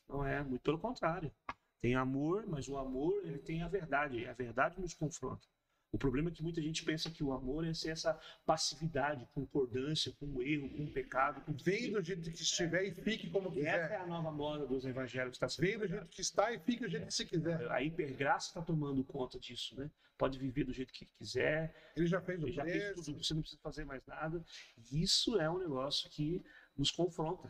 [0.09, 0.43] Não é.
[0.43, 1.33] Muito pelo contrário.
[1.81, 4.18] Tem amor, mas o amor ele tem a verdade.
[4.18, 5.47] E a verdade nos confronta.
[5.95, 10.11] O problema é que muita gente pensa que o amor é ser essa passividade, concordância
[10.18, 13.55] com o erro, com o pecado, com Vem do jeito que estiver e fique como
[13.57, 14.01] E essa é quiser.
[14.01, 16.80] a nova moda dos evangélicos que está sendo Vem do jeito que está e fique
[16.82, 17.70] do jeito que você quiser.
[17.70, 19.88] A hipergraça está tomando conta disso, né?
[20.18, 23.05] Pode viver do jeito que quiser, Ele já fez o ele já fez preço.
[23.05, 24.45] tudo, você não precisa fazer mais nada.
[24.90, 26.42] Isso é um negócio que
[26.76, 27.49] nos confronta,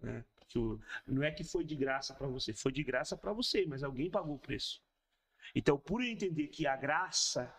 [0.00, 0.24] né?
[0.48, 3.66] Que o- não é que foi de graça para você, foi de graça para você,
[3.66, 4.80] mas alguém pagou o preço.
[5.56, 7.52] Então, por entender que a graça,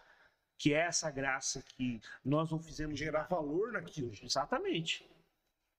[0.62, 4.12] que é essa graça que nós não fizemos Gerar valor naquilo.
[4.22, 5.10] Exatamente.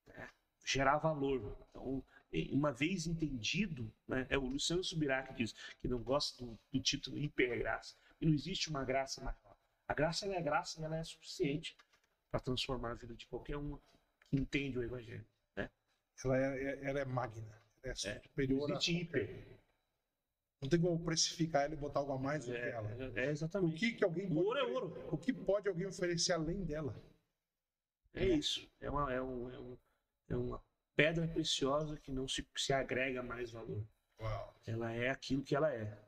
[0.08, 0.28] É,
[0.64, 1.56] gerar valor.
[1.70, 2.04] Então,
[2.50, 6.80] uma vez entendido, né, é o Luciano Subirá que diz que não gosta do, do
[6.80, 7.94] título hipergraça.
[8.20, 9.56] E não existe uma graça maior.
[9.86, 11.76] A graça é graça e ela é suficiente
[12.28, 13.78] para transformar a vida de qualquer um
[14.28, 15.24] que entende o evangelho.
[15.56, 15.70] Né?
[16.24, 17.62] Ela é, é- ela é magna.
[17.84, 19.61] É Não superior a existe qualquer- hiper.
[20.62, 22.88] Não tem como precificar ela e botar algo a mais do que ela.
[23.16, 23.74] É, é O exatamente.
[23.74, 25.08] que, que alguém O ouro é ouro.
[25.10, 26.94] O que pode alguém oferecer além dela?
[28.14, 28.68] É isso.
[28.80, 29.78] É uma, é um- é um-
[30.30, 30.62] é uma
[30.94, 33.84] pedra preciosa que não se, se agrega mais valor.
[34.20, 34.54] Uau.
[34.66, 35.98] Ela é aquilo que ela é.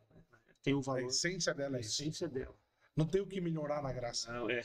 [0.63, 1.07] Tem o A valor.
[1.07, 2.01] essência dela a é isso.
[2.03, 2.55] essência dela.
[2.97, 4.33] Não tem o que melhorar na graça.
[4.33, 4.63] Não, é.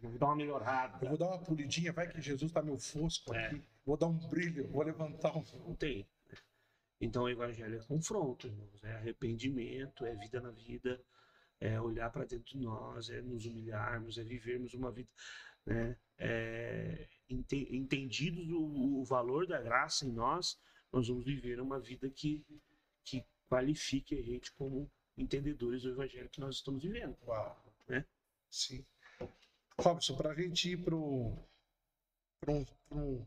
[0.00, 1.04] Vou dar uma melhorada.
[1.04, 3.46] Eu vou dar uma pulidinha, vai que Jesus tá meio fosco É.
[3.46, 3.62] aqui.
[3.84, 5.44] Vou dar um brilho, vou levantar um.
[5.66, 6.06] Não tem.
[7.00, 8.82] Então o evangelho é confronto, irmãos.
[8.82, 11.00] É arrependimento, é vida na vida,
[11.60, 15.08] é olhar para dentro de nós, é nos humilharmos, é vivermos uma vida,
[15.64, 15.96] né?
[16.18, 20.58] É, ente- entendido o, o valor da graça em nós,
[20.92, 22.44] nós vamos viver uma vida que,
[23.04, 27.16] que qualifique a gente como entendedores do evangelho que nós estamos vivendo.
[27.24, 27.74] Uau.
[27.88, 28.04] Né?
[28.50, 28.84] Sim.
[29.78, 31.36] Robson, para a gente ir para um,
[32.48, 33.26] um, uma,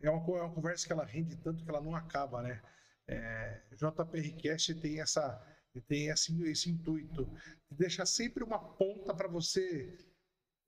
[0.00, 2.60] é uma conversa que ela rende tanto que ela não acaba, né?
[3.08, 5.40] É, JPRcast tem essa
[5.88, 7.24] tem esse, esse intuito
[7.70, 9.96] de deixar sempre uma ponta para você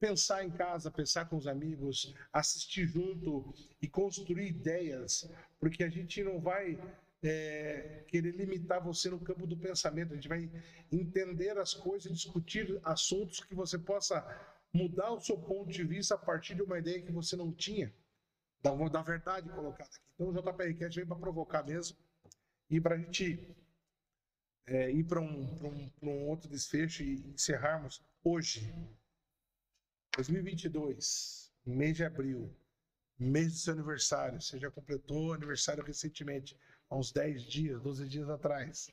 [0.01, 6.23] pensar em casa, pensar com os amigos, assistir junto e construir ideias, porque a gente
[6.23, 6.79] não vai
[7.23, 10.51] é, querer limitar você no campo do pensamento, a gente vai
[10.93, 14.23] entender as coisas, discutir assuntos que você possa
[14.73, 17.95] mudar o seu ponto de vista a partir de uma ideia que você não tinha,
[18.63, 20.05] da, da verdade colocada aqui.
[20.15, 21.97] Então o JPRCast veio para provocar mesmo
[22.71, 23.55] e para a gente
[24.67, 28.73] é, ir para um, um, um outro desfecho e encerrarmos hoje,
[30.17, 32.55] 2022, mês de abril,
[33.19, 34.41] mês do seu aniversário.
[34.41, 36.59] Você já completou aniversário recentemente,
[36.89, 38.91] há uns 10 dias, 12 dias atrás.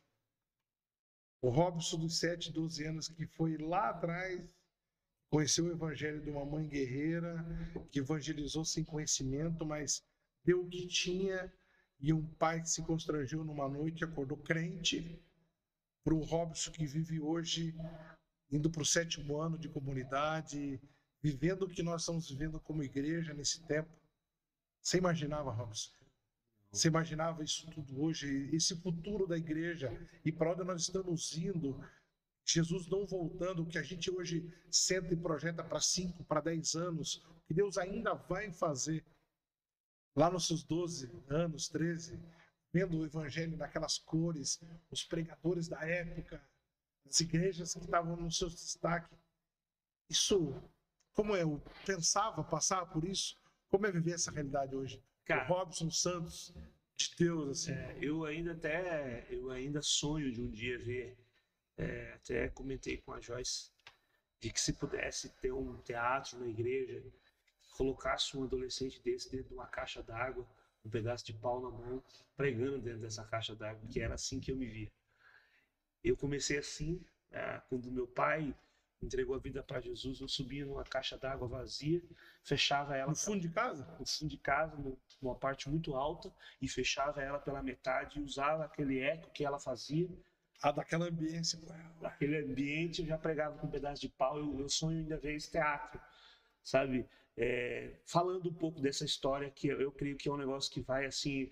[1.42, 4.48] O Robson dos 7, 12 anos, que foi lá atrás,
[5.30, 7.44] conheceu o evangelho de uma mãe guerreira,
[7.90, 10.04] que evangelizou sem conhecimento, mas
[10.44, 11.52] deu o que tinha,
[12.02, 15.24] e um pai que se constrangeu numa noite acordou crente.
[16.04, 17.76] Para o Robson que vive hoje,
[18.52, 20.82] indo para o sétimo ano de comunidade,
[21.22, 23.92] vivendo o que nós estamos vivendo como igreja nesse tempo.
[24.82, 25.92] Você imaginava, Robson?
[26.72, 29.92] Você imaginava isso tudo hoje, esse futuro da igreja
[30.26, 31.80] e para onde nós estamos indo?
[32.44, 36.76] Jesus não voltando, o que a gente hoje senta e projeta para 5, para 10
[36.76, 39.06] anos, o que Deus ainda vai fazer
[40.16, 42.20] lá nos seus 12 anos, 13,
[42.74, 44.60] vendo o evangelho naquelas cores,
[44.90, 46.42] os pregadores da época,
[47.06, 49.16] as igrejas que estavam no seu destaque.
[50.10, 50.54] Isso,
[51.14, 53.38] como eu pensava, passava por isso,
[53.70, 55.02] como é viver essa realidade hoje?
[55.26, 56.54] Cara, o Robson Santos
[56.98, 57.72] de Deus, assim.
[57.72, 61.18] É, eu ainda até eu ainda sonho de um dia ver
[61.78, 63.72] É, até comentei com a Joyce
[64.40, 67.02] de que se pudesse ter um teatro na igreja,
[67.72, 70.48] colocasse um adolescente desse dentro de uma caixa d'água,
[70.84, 72.04] um pedaço de pau na mão,
[72.36, 74.92] pregando dentro dessa caixa d'água, que era assim que eu me via.
[76.04, 78.56] Eu comecei assim, é, quando meu pai
[79.02, 82.02] entregou a vida para Jesus, eu subia numa caixa d'água vazia,
[82.44, 84.78] fechava ela no fundo de casa, no fundo de casa,
[85.22, 89.60] numa parte muito alta, e fechava ela pela metade e usava aquele eco que ela
[89.60, 90.08] fazia.
[90.62, 91.60] Ah, daquela ambiência.
[92.00, 94.38] Daquele ambiente eu já pregava com um pedaço de pau.
[94.38, 96.00] Eu, eu sonho ainda ver esse teatro,
[96.62, 97.10] sabe?
[97.38, 100.82] É, falando um pouco dessa história que eu, eu, creio que é um negócio que
[100.82, 101.50] vai assim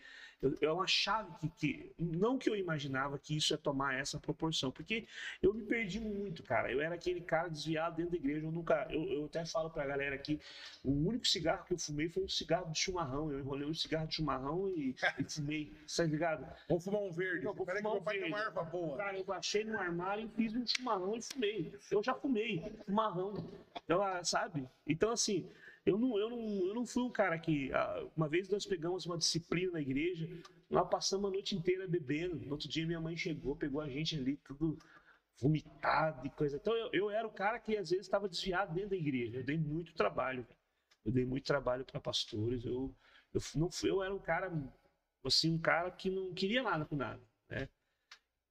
[0.61, 4.71] é uma chave que, que, não que eu imaginava que isso ia tomar essa proporção
[4.71, 5.05] porque
[5.41, 6.71] eu me perdi muito cara.
[6.71, 9.85] Eu era aquele cara desviado dentro da igreja eu nunca eu, eu até falo pra
[9.85, 10.39] galera aqui
[10.83, 13.31] o único cigarro que eu fumei foi um cigarro de chimarrão.
[13.31, 15.73] Eu enrolei um cigarro de chimarrão e, e fumei.
[15.95, 16.47] Tá ligado?
[16.69, 17.43] Vamos fumar um verde.
[17.43, 18.31] Não, vou Peraí fumar que meu um pai verde.
[18.31, 18.97] tem uma erva boa.
[18.97, 21.73] Cara eu baixei no armário e fiz um chimarrão e fumei.
[21.91, 23.33] Eu já fumei chimarrão.
[23.83, 24.69] Então, sabe?
[24.87, 25.49] Então assim
[25.89, 27.73] eu não, eu, não, eu não fui um cara que.
[27.73, 30.29] Ah, uma vez nós pegamos uma disciplina na igreja,
[30.69, 32.35] nós passamos a noite inteira bebendo.
[32.35, 34.77] No outro dia minha mãe chegou, pegou a gente ali, tudo
[35.39, 36.57] vomitado e coisa.
[36.57, 39.37] Então eu, eu era o cara que às vezes estava desviado dentro da igreja.
[39.37, 40.45] Eu dei muito trabalho.
[41.03, 42.63] Eu dei muito trabalho para pastores.
[42.63, 42.93] Eu,
[43.33, 44.51] eu, não, eu era um cara,
[45.25, 47.21] assim, um cara que não queria nada com nada.
[47.49, 47.67] Né?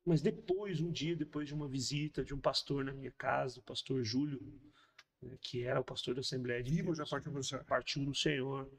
[0.05, 3.62] Mas depois, um dia, depois de uma visita de um pastor na minha casa, o
[3.62, 4.41] pastor Júlio,
[5.22, 7.64] né, que era o pastor da Assembleia de Vivo Deus, já partiu para o Senhor.
[7.64, 8.70] partiu no Senhor,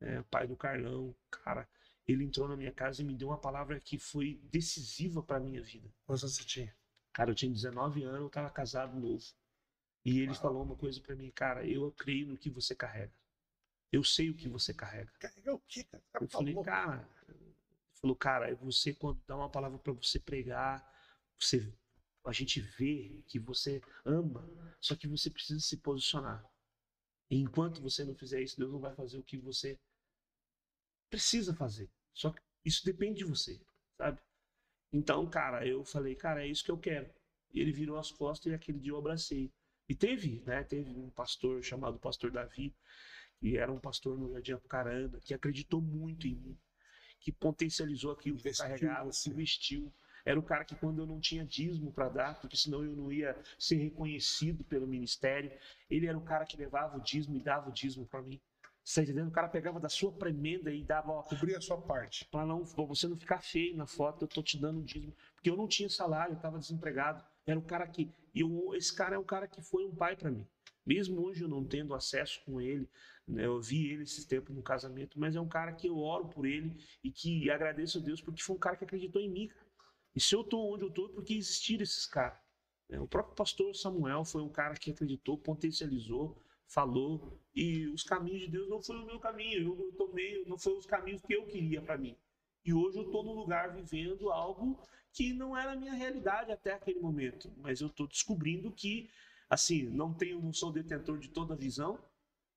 [0.00, 1.68] né, pai do Carlão, cara,
[2.06, 5.62] ele entrou na minha casa e me deu uma palavra que foi decisiva para minha
[5.62, 5.88] vida.
[6.04, 6.74] Quantos você tinha?
[7.12, 9.24] Cara, eu tinha 19 anos, eu estava casado novo.
[10.04, 13.12] E ele falou uma coisa para mim, cara, eu creio no que você carrega.
[13.90, 15.10] Eu sei o que você carrega.
[15.18, 16.02] Carregar o quê, cara?
[16.12, 17.56] Tá Eu falei, cara, ele
[17.94, 20.86] falou, cara, é você quando dá uma palavra para você pregar,
[21.38, 21.72] você
[22.24, 24.48] a gente vê que você ama,
[24.80, 26.44] só que você precisa se posicionar.
[27.30, 29.78] E enquanto você não fizer isso, Deus não vai fazer o que você
[31.10, 31.90] precisa fazer.
[32.12, 33.60] Só que isso depende de você,
[33.96, 34.20] sabe?
[34.92, 37.12] Então, cara, eu falei, cara, é isso que eu quero.
[37.52, 39.52] E ele virou as costas e aquele dia eu abracei.
[39.88, 40.62] E teve, né?
[40.64, 42.74] Teve um pastor chamado Pastor Davi,
[43.38, 46.58] que era um pastor no Jardim Apucarana, que acreditou muito em mim,
[47.20, 49.92] que potencializou aquilo que eu carregava, investiu.
[50.24, 53.12] Era o cara que quando eu não tinha dízimo para dar, porque senão eu não
[53.12, 55.52] ia ser reconhecido pelo ministério,
[55.90, 58.40] ele era o cara que levava o dízimo e dava o dízimo para mim.
[58.82, 59.28] Você tá entendendo?
[59.28, 62.26] O cara pegava da sua premenda e dava, ó, Cobrir a sua parte.
[62.26, 65.14] para não pra você não ficar feio na foto, eu tô te dando um dízimo,
[65.34, 67.24] porque eu não tinha salário, eu estava desempregado.
[67.46, 70.16] Era o cara que e eu, esse cara é um cara que foi um pai
[70.16, 70.46] para mim.
[70.84, 72.88] Mesmo hoje eu não tendo acesso com ele,
[73.26, 76.28] né, eu vi ele esse tempo no casamento, mas é um cara que eu oro
[76.28, 79.48] por ele e que agradeço a Deus porque foi um cara que acreditou em mim.
[79.48, 79.63] cara.
[80.14, 82.38] E se eu tô onde eu tô, é porque existiram esses caras.
[82.88, 83.00] né?
[83.00, 88.48] O próprio pastor Samuel foi um cara que acreditou, potencializou, falou, e os caminhos de
[88.48, 89.76] Deus não foi o meu caminho.
[89.76, 92.16] Eu, tomei, não foi os caminhos que eu queria para mim.
[92.64, 94.80] E hoje eu estou num lugar vivendo algo
[95.12, 97.52] que não era a minha realidade até aquele momento.
[97.58, 99.08] Mas eu estou descobrindo que,
[99.48, 101.98] assim, não tenho, não sou detentor de toda a visão,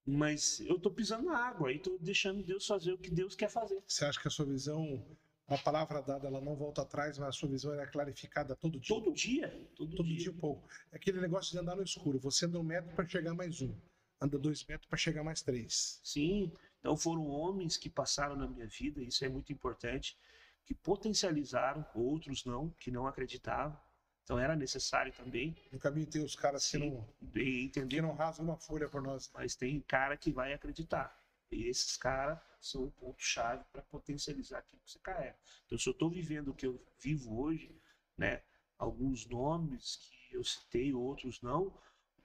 [0.05, 3.49] mas eu estou pisando na água e estou deixando Deus fazer o que Deus quer
[3.49, 3.83] fazer.
[3.85, 5.05] Você acha que a sua visão,
[5.47, 8.95] uma palavra dada, ela não volta atrás, mas a sua visão é clarificada todo dia?
[8.95, 10.17] Todo dia, todo, Todo dia.
[10.17, 10.67] dia um pouco.
[10.91, 12.19] É aquele negócio de andar no escuro.
[12.19, 13.73] Você anda um metro para chegar mais um.
[14.19, 15.99] Anda dois metros para chegar mais três.
[16.03, 20.17] Sim, então foram homens que passaram na minha vida, isso é muito importante,
[20.65, 23.77] que potencializaram, outros não, que não acreditavam.
[24.23, 28.57] Então era necessário também No caminho tem os caras que não, que não rasgam uma
[28.57, 29.31] folha por nós.
[29.33, 31.17] mas tem cara que vai acreditar.
[31.51, 35.37] E esses caras são o ponto-chave para potencializar aquilo que você carrega.
[35.65, 37.75] Então, se eu estou vivendo o que eu vivo hoje,
[38.17, 38.43] né,
[38.77, 41.73] alguns nomes que eu citei, outros não,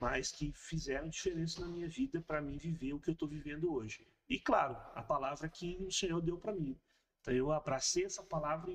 [0.00, 3.72] mas que fizeram diferença na minha vida para mim viver o que eu estou vivendo
[3.72, 4.06] hoje.
[4.28, 6.76] E claro, a palavra que o Senhor deu para mim.
[7.20, 8.72] Então eu abracei essa palavra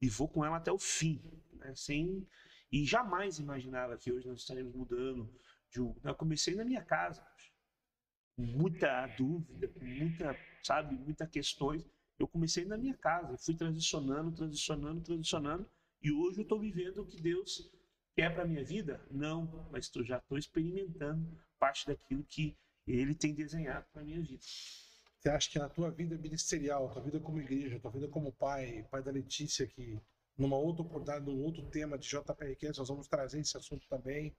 [0.00, 1.22] e, vou com ela até o fim,
[1.52, 1.74] né?
[1.74, 2.26] Sem
[2.74, 5.32] e jamais imaginava que hoje nós estaremos mudando.
[5.70, 5.94] De um...
[6.02, 7.24] Eu comecei na minha casa.
[8.36, 11.84] Muita dúvida, com muita, sabe, muita questões.
[12.18, 15.68] Eu comecei na minha casa, fui transicionando, transicionando, transicionando,
[16.02, 17.70] e hoje eu estou vivendo o que Deus
[18.14, 19.00] quer para minha vida?
[19.10, 21.26] Não, mas tô, já estou experimentando
[21.58, 22.56] parte daquilo que
[22.86, 24.42] Ele tem desenhado para minha vida.
[25.18, 28.86] Você acha que na tua vida ministerial, tua vida como igreja, tua vida como pai,
[28.90, 29.98] pai da Letícia, que
[30.36, 34.34] numa outra oportunidade, num outro tema de JPRQ, nós vamos trazer esse assunto também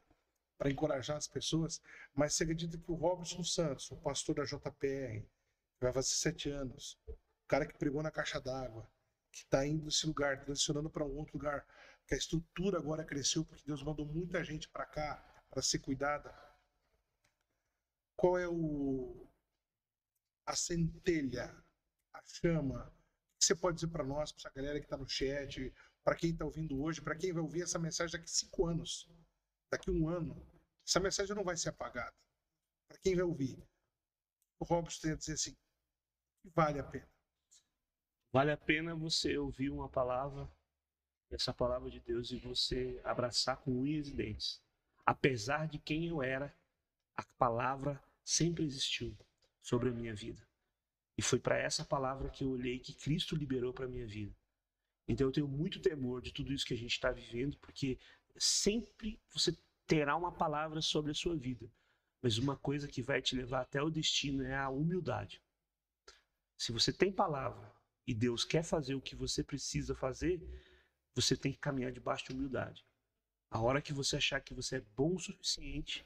[0.58, 1.82] para encorajar as pessoas,
[2.14, 6.50] mas você acredita que o Robson Santos, o pastor da JPR, que vai fazer sete
[6.50, 8.90] anos, o cara que pregou na caixa d'água,
[9.32, 11.66] que está indo nesse lugar, transicionando para um outro lugar,
[12.08, 16.34] que a estrutura agora cresceu porque Deus mandou muita gente para cá para ser cuidada.
[18.16, 19.28] Qual é o
[20.46, 21.56] a centelha,
[22.14, 22.88] a chama?
[22.88, 26.16] O que você pode dizer para nós, para essa galera que está no chat, para
[26.16, 29.10] quem está ouvindo hoje, para quem vai ouvir essa mensagem daqui cinco anos,
[29.70, 30.36] daqui a um ano?
[30.86, 32.16] Essa mensagem não vai ser apagada.
[32.88, 33.58] Para quem vai ouvir,
[34.60, 35.56] o Robson tem dizer assim:
[36.54, 37.10] vale a pena.
[38.32, 40.52] Vale a pena você ouvir uma palavra,
[41.32, 44.62] essa palavra de Deus, e você abraçar com unhas e dentes.
[45.06, 46.54] Apesar de quem eu era,
[47.16, 49.18] a palavra sempre existiu
[49.62, 50.46] sobre a minha vida.
[51.18, 54.36] E foi para essa palavra que eu olhei que Cristo liberou para minha vida.
[55.08, 57.98] Então eu tenho muito temor de tudo isso que a gente está vivendo, porque
[58.38, 59.58] sempre você
[59.88, 61.70] terá uma palavra sobre a sua vida.
[62.22, 65.42] Mas uma coisa que vai te levar até o destino é a humildade.
[66.58, 67.72] Se você tem palavra
[68.08, 70.42] e Deus quer fazer o que você precisa fazer,
[71.14, 72.86] você tem que caminhar debaixo de humildade.
[73.50, 76.06] A hora que você achar que você é bom o suficiente,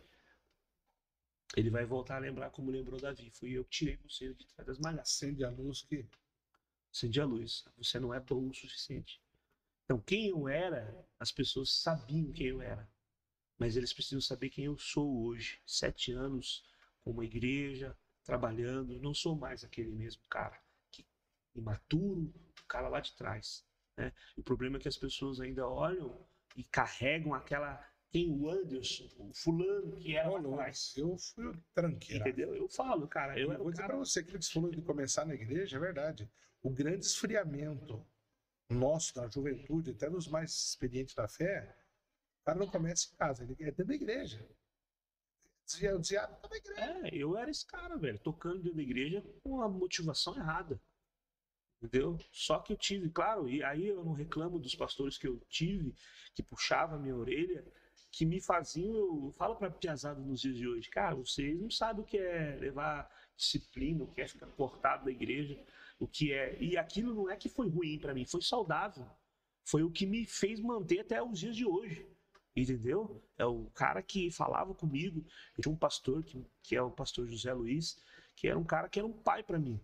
[1.56, 3.32] ele vai voltar a lembrar como lembrou Davi.
[3.32, 5.02] Fui eu que tirei você de trás das malhas.
[5.02, 6.06] Acende a luz que.
[6.94, 7.66] Acende a luz.
[7.78, 9.22] Você não é bom o suficiente.
[9.90, 12.88] Então, quem eu era, as pessoas sabiam quem eu era.
[13.58, 15.60] Mas eles precisam saber quem eu sou hoje.
[15.66, 16.64] Sete anos
[17.02, 19.02] com uma igreja, trabalhando.
[19.02, 20.62] Não sou mais aquele mesmo cara
[20.92, 21.08] que
[21.56, 22.32] imaturo,
[22.62, 23.66] o cara lá de trás.
[23.98, 24.14] Né?
[24.38, 26.24] O problema é que as pessoas ainda olham
[26.56, 30.94] e carregam aquela quem o Anderson, o fulano que era lá atrás.
[30.96, 32.22] Eu fui tranqueiro.
[32.28, 32.56] Entendeu?
[32.56, 33.40] Eu falo, cara.
[33.40, 33.94] Eu, eu vou dizer cara...
[33.96, 36.30] para você que eles falou de começar na igreja, é verdade.
[36.62, 38.06] O grande esfriamento
[38.70, 41.76] nosso, da juventude, até dos mais experientes da fé,
[42.42, 44.48] o cara não começa em casa, ele é dentro da igreja.
[45.66, 46.02] Desviado
[46.50, 47.08] da igreja.
[47.08, 50.82] É, eu era esse cara, velho, tocando dentro da igreja com a motivação errada.
[51.82, 52.18] Entendeu?
[52.32, 55.96] Só que eu tive, claro, e aí eu não reclamo dos pastores que eu tive,
[56.36, 57.66] que puxava a minha orelha,
[58.12, 62.04] que me faziam, eu falo para piazada nos dias de hoje, cara, vocês não sabem
[62.04, 65.58] o que é levar disciplina, o que é ficar cortado da igreja,
[66.00, 66.58] o que é.
[66.62, 69.06] E aquilo não é que foi ruim para mim, foi saudável.
[69.64, 72.08] Foi o que me fez manter até os dias de hoje.
[72.56, 73.22] Entendeu?
[73.38, 75.26] É o cara que falava comigo.
[75.58, 78.02] Eu tinha um pastor, que, que é o pastor José Luiz,
[78.36, 79.80] que era um cara que era um pai para mim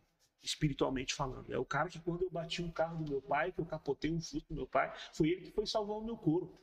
[0.45, 1.51] espiritualmente falando.
[1.51, 4.11] É o cara que quando eu bati um carro do meu pai, que eu capotei
[4.11, 6.53] um fusco do meu pai, foi ele que foi salvar o meu couro.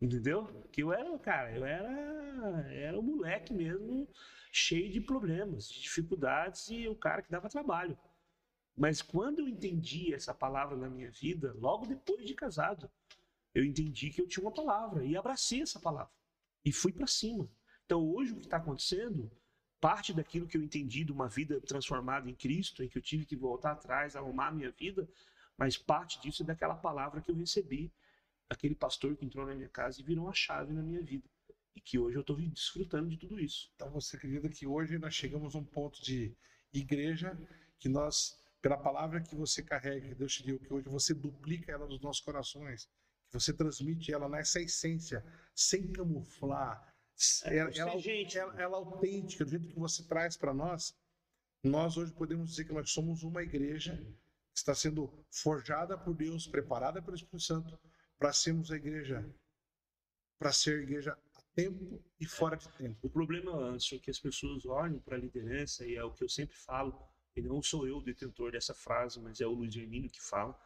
[0.00, 0.46] Entendeu?
[0.70, 4.08] Que eu era, cara, eu era, era um moleque mesmo,
[4.52, 7.98] cheio de problemas, de dificuldades e o cara que dava trabalho.
[8.76, 12.90] Mas quando eu entendi essa palavra na minha vida, logo depois de casado,
[13.54, 16.12] eu entendi que eu tinha uma palavra e abracei essa palavra
[16.64, 17.48] e fui para cima.
[17.86, 19.30] Então hoje o que está acontecendo
[19.80, 23.24] parte daquilo que eu entendi de uma vida transformada em Cristo, em que eu tive
[23.24, 25.08] que voltar atrás, arrumar a minha vida,
[25.56, 27.92] mas parte disso é daquela palavra que eu recebi,
[28.48, 31.28] aquele pastor que entrou na minha casa e virou uma chave na minha vida.
[31.74, 33.70] E que hoje eu estou desfrutando de tudo isso.
[33.74, 36.34] Então você acredita que hoje nós chegamos a um ponto de
[36.72, 37.38] igreja
[37.78, 41.72] que nós, pela palavra que você carrega, que Deus te deu, que hoje você duplica
[41.72, 42.88] ela nos nossos corações,
[43.28, 46.96] que você transmite ela nessa essência, sem camuflar,
[47.44, 48.36] é, ela, ela, gente.
[48.38, 50.94] Ela, ela, autêntica, do jeito que você traz para nós,
[51.62, 53.96] nós hoje podemos dizer que nós somos uma igreja
[54.52, 57.78] que está sendo forjada por Deus, preparada pelo Espírito Santo,
[58.18, 59.28] para sermos a igreja,
[60.38, 62.98] para ser igreja a tempo e fora de tempo.
[63.06, 66.24] O problema, antes é que as pessoas olham para a liderança, e é o que
[66.24, 66.98] eu sempre falo,
[67.36, 70.58] e não sou eu o detentor dessa frase, mas é o Luiz Hermínio que fala,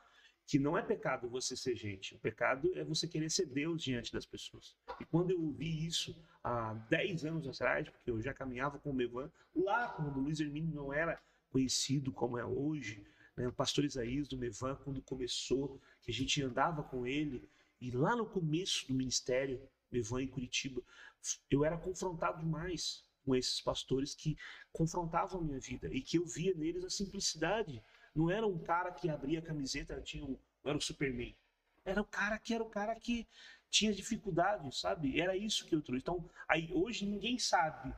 [0.46, 4.12] que não é pecado você ser gente, o pecado é você querer ser Deus diante
[4.12, 4.76] das pessoas.
[5.00, 8.94] E quando eu ouvi isso há 10 anos atrás, porque eu já caminhava com o
[8.94, 13.04] Mevan, lá quando o Luiz Hermínio não era conhecido como é hoje,
[13.36, 17.48] né, o pastor Isaías do Mevan, quando começou, que a gente andava com ele,
[17.80, 19.60] e lá no começo do ministério,
[19.90, 20.82] Mevan em Curitiba,
[21.50, 24.36] eu era confrontado demais com esses pastores que
[24.72, 27.82] confrontavam a minha vida e que eu via neles a simplicidade
[28.14, 31.36] não era um cara que abria a camiseta, tinha um, era o Superman.
[31.84, 33.26] Era o cara que era o cara que
[33.70, 35.20] tinha dificuldade, sabe?
[35.20, 36.02] Era isso que eu trouxe.
[36.02, 37.94] Então, aí hoje ninguém sabe,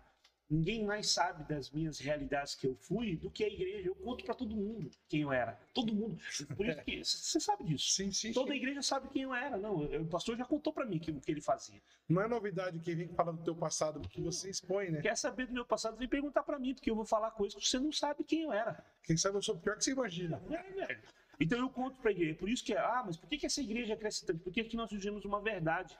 [0.53, 3.88] ninguém mais sabe das minhas realidades que eu fui do que a igreja.
[3.88, 5.59] Eu conto para todo mundo quem eu era.
[5.72, 6.18] Todo mundo.
[6.55, 7.90] Por isso que você sabe disso.
[7.90, 8.32] Sim, sim.
[8.32, 8.53] Toda sim.
[8.53, 9.57] a igreja sabe quem eu era.
[9.57, 11.80] Não, o pastor já contou para mim o que ele fazia.
[12.07, 15.00] Não é novidade quem vem falar do teu passado, porque você expõe, né?
[15.00, 17.68] Quer saber do meu passado, vem perguntar para mim, porque eu vou falar coisas que
[17.68, 18.84] você não sabe quem eu era.
[19.03, 20.42] Quem sabe eu sou pior que você imagina.
[20.50, 21.03] É, velho.
[21.40, 22.34] Então eu conto para a igreja.
[22.34, 24.40] Por isso que, ah, mas por que, que essa igreja cresce tanto?
[24.40, 25.98] Por que, que nós vivemos uma verdade?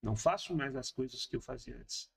[0.00, 2.08] Não faço mais as coisas que eu fazia antes.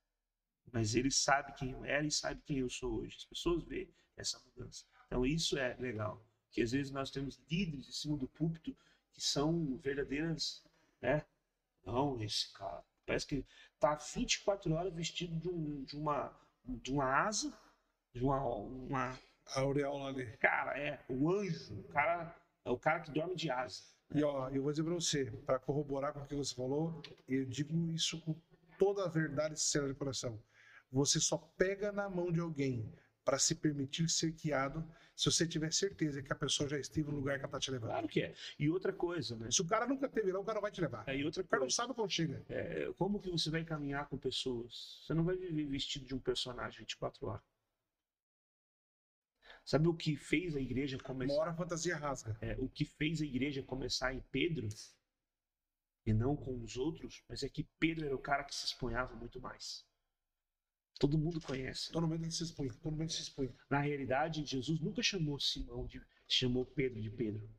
[0.72, 3.17] Mas ele sabe quem eu era e sabe quem eu sou hoje.
[3.17, 4.86] As pessoas veem essa mudança.
[5.07, 6.26] Então isso é legal.
[6.51, 8.76] Que às vezes nós temos líderes em cima do púlpito
[9.13, 10.63] que são verdadeiras,
[11.01, 11.26] né?
[11.86, 13.45] Não, esse cara parece que
[13.80, 17.51] tá 24 horas vestido de, um, de uma de uma asa,
[18.13, 20.26] de uma, uma A aureola ali.
[20.38, 23.84] cara, é o anjo, o cara é o cara que dorme de asa.
[24.13, 27.45] E ó, eu vou dizer pra você, pra corroborar com o que você falou, eu
[27.45, 28.36] digo isso com
[28.78, 30.39] toda a verdade sincera de coração.
[30.91, 32.91] Você só pega na mão de alguém
[33.23, 34.83] para se permitir ser guiado
[35.15, 37.69] se você tiver certeza que a pessoa já esteve no lugar que ela tá te
[37.69, 37.89] levando.
[37.91, 38.33] Claro que é.
[38.57, 39.51] E outra coisa, né?
[39.51, 41.07] Se o cara nunca teve lá, o cara vai te levar.
[41.07, 42.43] É, e outra O cara não coisa, sabe quando chega.
[42.49, 45.01] é, como que você vai caminhar com pessoas?
[45.05, 47.43] Você não vai viver vestido de um personagem 24 horas.
[49.63, 51.39] Sabe o que fez a igreja Uma começar?
[51.39, 52.35] hora a fantasia rasga.
[52.41, 54.67] É, o que fez a igreja começar em Pedro
[56.05, 59.15] e não com os outros, mas é que Pedro era o cara que se expunhava
[59.15, 59.85] muito mais.
[61.02, 61.91] Todo mundo conhece.
[61.91, 63.52] Todo mundo se expõe, todo mundo se expõe.
[63.68, 67.49] Na realidade, Jesus nunca chamou Simão de chamou Pedro de Pedro.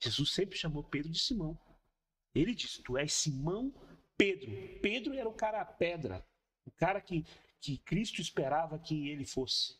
[0.00, 1.58] Jesus sempre chamou Pedro de Simão.
[2.32, 3.74] Ele disse: Tu és Simão
[4.16, 4.48] Pedro.
[4.80, 6.24] Pedro era o cara pedra,
[6.64, 7.26] o cara que,
[7.60, 9.76] que Cristo esperava que ele fosse.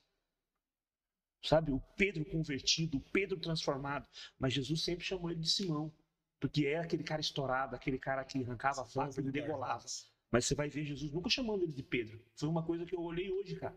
[1.40, 4.08] Sabe, o Pedro convertido, o Pedro transformado.
[4.40, 5.94] Mas Jesus sempre chamou ele de Simão,
[6.40, 9.86] porque é aquele cara estourado, aquele cara que arrancava a faca e degolava.
[10.30, 12.22] Mas você vai ver Jesus nunca chamando ele de Pedro.
[12.34, 13.76] Foi uma coisa que eu olhei hoje, cara.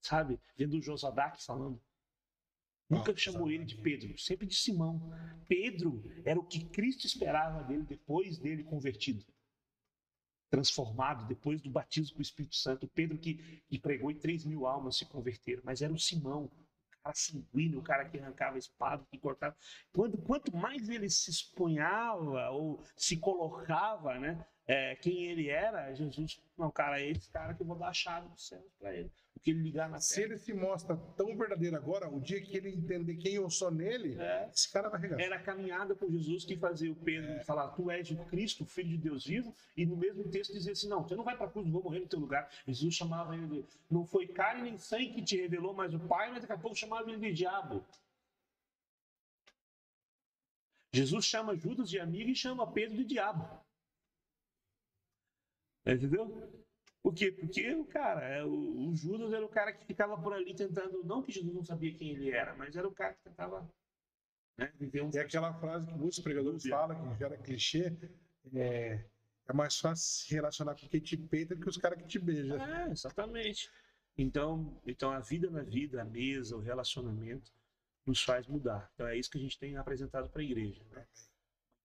[0.00, 0.40] Sabe?
[0.56, 1.80] Vendo o Josadak falando.
[2.88, 5.10] Nunca Ah, chamou ele de Pedro, sempre de Simão.
[5.48, 9.24] Pedro era o que Cristo esperava dele depois dele convertido.
[10.50, 12.86] Transformado, depois do batismo com o Espírito Santo.
[12.86, 15.62] Pedro que, que pregou e 3 mil almas se converteram.
[15.64, 16.50] Mas era o Simão, o
[17.02, 19.56] cara sanguíneo, o cara que arrancava a espada, que cortava.
[19.92, 24.46] Quando, quanto mais ele se expunhava ou se colocava, né?
[24.66, 27.92] É, quem ele era, Jesus, não, cara, é esse cara que eu vou dar a
[27.92, 29.10] chave dos céus para ele.
[29.36, 30.26] O que ele ligar na Se terra.
[30.28, 34.18] ele se mostra tão verdadeiro agora, o dia que ele entender quem eu sou nele,
[34.18, 34.48] É.
[34.54, 35.20] esse cara vai regar.
[35.20, 38.88] Era a caminhada com Jesus que fazia o Pedro falar: Tu és o Cristo, Filho
[38.90, 41.50] de Deus vivo, e no mesmo texto dizia assim: Não, você não vai para a
[41.50, 42.48] cruz, vou morrer no teu lugar.
[42.66, 46.30] Jesus chamava ele de: Não foi carne nem sangue que te revelou, mas o Pai,
[46.30, 47.84] mas daqui a pouco chamava ele de diabo.
[50.92, 53.62] Jesus chama Judas de amigo e chama Pedro de diabo.
[55.86, 56.52] Entendeu?
[57.02, 57.30] Por quê?
[57.30, 61.04] Porque o cara, é, o, o Judas era o cara que ficava por ali tentando,
[61.04, 63.68] não que Jesus não sabia quem ele era, mas era o cara que tentava
[64.56, 67.92] né, viver um É aquela frase que muitos pregadores falam, que gera clichê,
[68.54, 69.04] é,
[69.46, 72.18] é mais fácil se relacionar com quem te peita do que os caras que te
[72.18, 72.56] beijam.
[72.62, 73.70] É, exatamente.
[74.16, 77.52] Então, então a vida na vida, a mesa, o relacionamento
[78.06, 78.90] nos faz mudar.
[78.94, 80.82] Então é isso que a gente tem apresentado para a igreja.
[80.90, 81.06] Né?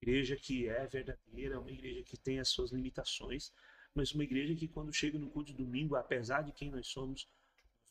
[0.01, 3.51] Uma igreja que é verdadeira, uma igreja que tem as suas limitações,
[3.99, 7.27] mas uma igreja que quando chega no culto de domingo, apesar de quem nós somos,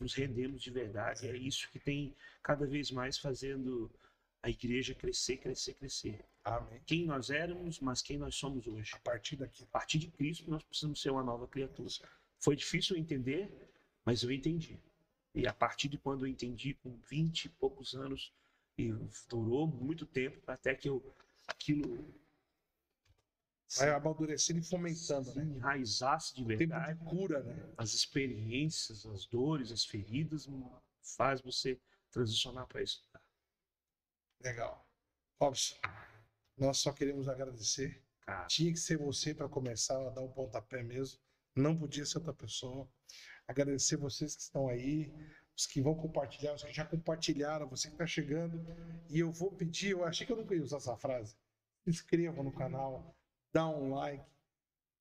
[0.01, 1.29] nos rendemos de verdade.
[1.29, 3.91] É isso que tem cada vez mais fazendo
[4.43, 6.25] a igreja crescer, crescer, crescer.
[6.43, 6.81] Amém.
[6.87, 8.95] Quem nós éramos, mas quem nós somos hoje.
[8.95, 9.65] A partir daqui.
[9.65, 11.91] A partir de Cristo, nós precisamos ser uma nova criatura.
[12.39, 13.51] Foi difícil entender,
[14.03, 14.79] mas eu entendi.
[15.35, 18.33] E a partir de quando eu entendi, com 20 e poucos anos,
[18.79, 18.95] e
[19.29, 21.15] durou muito tempo até que eu
[21.47, 22.15] aquilo
[23.77, 25.45] Vai amadurecendo e fomentando, se né?
[25.45, 26.99] enraizasse de Tempo verdade.
[26.99, 27.75] de cura, né?
[27.77, 30.49] As experiências, as dores, as feridas,
[31.03, 31.79] faz você
[32.11, 33.05] transicionar para isso.
[34.43, 34.89] Legal.
[35.41, 35.77] Robson,
[36.57, 38.03] nós só queremos agradecer.
[38.23, 41.21] Cara, Tinha que ser você para começar a dar o pontapé mesmo.
[41.55, 42.89] Não podia ser outra pessoa.
[43.47, 45.13] Agradecer vocês que estão aí,
[45.57, 48.65] os que vão compartilhar, os que já compartilharam, você que está chegando.
[49.11, 51.37] E eu vou pedir, eu achei que eu não ia usar essa frase.
[51.85, 53.18] Se inscreva no canal,
[53.53, 54.25] dá um like,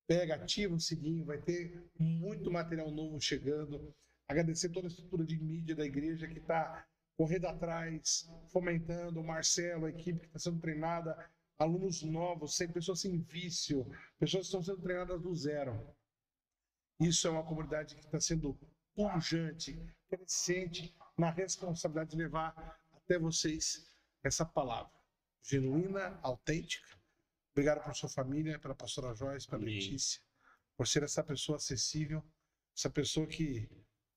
[0.06, 3.94] pega, ativa o sininho, vai ter muito material novo chegando.
[4.26, 9.86] Agradecer toda a estrutura de mídia da igreja que está correndo atrás, fomentando, o Marcelo,
[9.86, 13.84] a equipe que está sendo treinada, alunos novos, sem pessoas sem vício,
[14.18, 15.94] pessoas que estão sendo treinadas do zero.
[17.00, 18.58] Isso é uma comunidade que está sendo
[18.94, 23.90] pujante, crescente na responsabilidade de levar até vocês
[24.22, 24.92] essa palavra
[25.42, 26.97] genuína, autêntica.
[27.58, 29.74] Obrigado por sua família, pela pastora Joyce, pela Amém.
[29.74, 30.22] Letícia,
[30.76, 32.24] por ser essa pessoa acessível,
[32.76, 33.68] essa pessoa que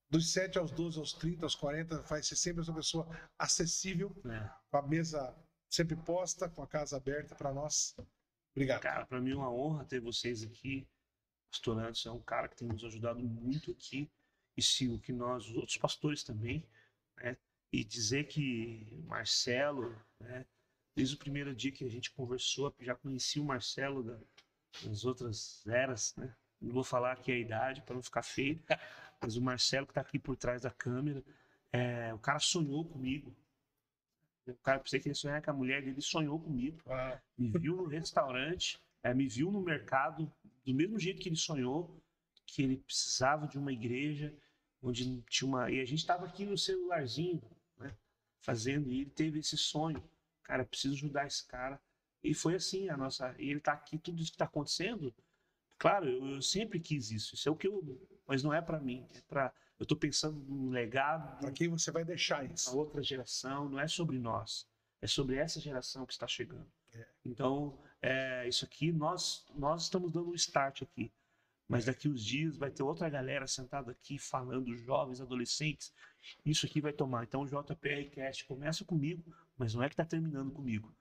[0.07, 3.09] dos 7 aos 12, aos 30, aos 40, vai ser sempre essa pessoa
[3.39, 4.47] acessível, né?
[4.69, 5.35] com a mesa
[5.71, 7.95] sempre posta, com a casa aberta para nós.
[8.51, 8.81] Obrigado.
[8.81, 10.87] Cara, para mim é uma honra ter vocês aqui.
[11.49, 14.07] Pastor Anderson é um cara que tem nos ajudado muito aqui.
[14.55, 16.63] E se o que nós, os outros pastores também,
[17.17, 17.35] né?
[17.73, 20.45] E dizer que Marcelo, né?
[20.95, 24.19] Desde o primeiro dia que a gente conversou, já conheci o Marcelo da-
[24.83, 26.35] das outras eras, né?
[26.61, 28.61] Não vou falar aqui a idade para não ficar feio,
[29.21, 31.23] mas o Marcelo que está aqui por trás da câmera,
[31.71, 33.35] é, o cara sonhou comigo.
[34.47, 36.79] O cara pensei que ele sonhar com a mulher dele, sonhou comigo.
[36.87, 40.31] Ah, Me viu no restaurante, é, me viu no mercado,
[40.65, 42.01] do mesmo jeito que ele sonhou,
[42.45, 44.33] que ele precisava de uma igreja,
[44.81, 45.71] onde tinha uma.
[45.71, 47.41] E a gente estava aqui no celularzinho,
[47.77, 47.95] né?
[48.41, 50.03] Fazendo, e ele teve esse sonho.
[50.43, 51.79] Cara, preciso ajudar esse cara.
[52.23, 53.35] E foi assim a nossa.
[53.39, 55.13] E ele está aqui, tudo isso que está acontecendo.
[55.77, 57.35] Claro, eu, eu sempre quis isso.
[57.35, 57.99] Isso é o que eu.
[58.27, 59.07] Mas não é para mim.
[59.15, 59.53] É para.
[59.79, 62.77] Eu estou pensando num legado, para quem você vai deixar na isso?
[62.77, 64.67] outra geração, não é sobre nós,
[65.01, 66.71] é sobre essa geração que está chegando.
[66.93, 67.03] É.
[67.25, 71.11] Então, é, isso aqui, nós, nós estamos dando um start aqui.
[71.71, 75.93] Mas daqui uns dias vai ter outra galera sentada aqui falando, jovens, adolescentes.
[76.45, 77.23] Isso aqui vai tomar.
[77.23, 79.23] Então o JPR Cast começa comigo,
[79.61, 80.91] mas não é que está terminando comigo.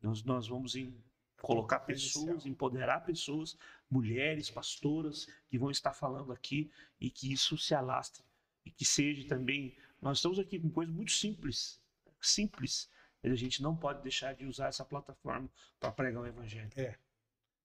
[0.00, 0.96] Nós, nós vamos em
[1.42, 3.58] colocar pessoas, empoderar pessoas,
[3.90, 6.70] mulheres, pastoras, que vão estar falando aqui
[7.00, 8.22] e que isso se alastre.
[8.64, 9.76] E que seja também.
[10.00, 11.82] Nós estamos aqui com coisas muito simples,
[12.20, 12.88] simples,
[13.20, 15.50] mas a gente não pode deixar de usar essa plataforma
[15.80, 16.70] para pregar o evangelho.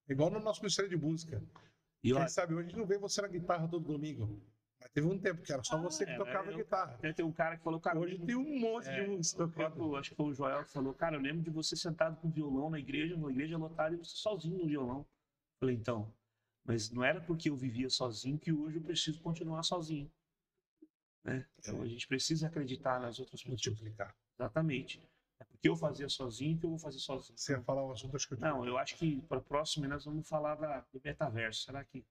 [0.09, 1.43] Igual no nosso ministério de música.
[2.03, 4.41] E Quem olha, sabe hoje a gente não vê você na guitarra todo domingo.
[4.79, 6.93] Mas teve um tempo que era só Ah, você que é, tocava eu- guitarra.
[6.95, 9.47] até tem um cara que falou, cara, Hoje tem um monte É, de música o
[9.51, 9.95] tocando.
[9.97, 12.69] acho que foi o Joel que falou, cara, eu lembro de você sentado com violão
[12.69, 15.05] na igreja, na igreja lotada, e você sozinho no violão.
[15.59, 16.13] Falei, então,
[16.63, 20.09] mas não era porque eu vivia sozinho que hoje eu preciso continuar sozinho.
[21.23, 21.45] Né?
[21.59, 21.81] Então É.
[21.81, 23.65] a gente precisa acreditar nas outras pessoas.
[23.65, 24.15] Multiplicar.
[24.39, 25.01] Exatamente.
[25.41, 27.37] É porque eu fazia sozinho que eu vou fazer sozinho.
[27.37, 29.87] Você ia falar um assunto, acho que eu Não, eu acho que para a próxima
[29.87, 31.63] nós vamos falar da, do metaverso.
[31.63, 32.05] Será que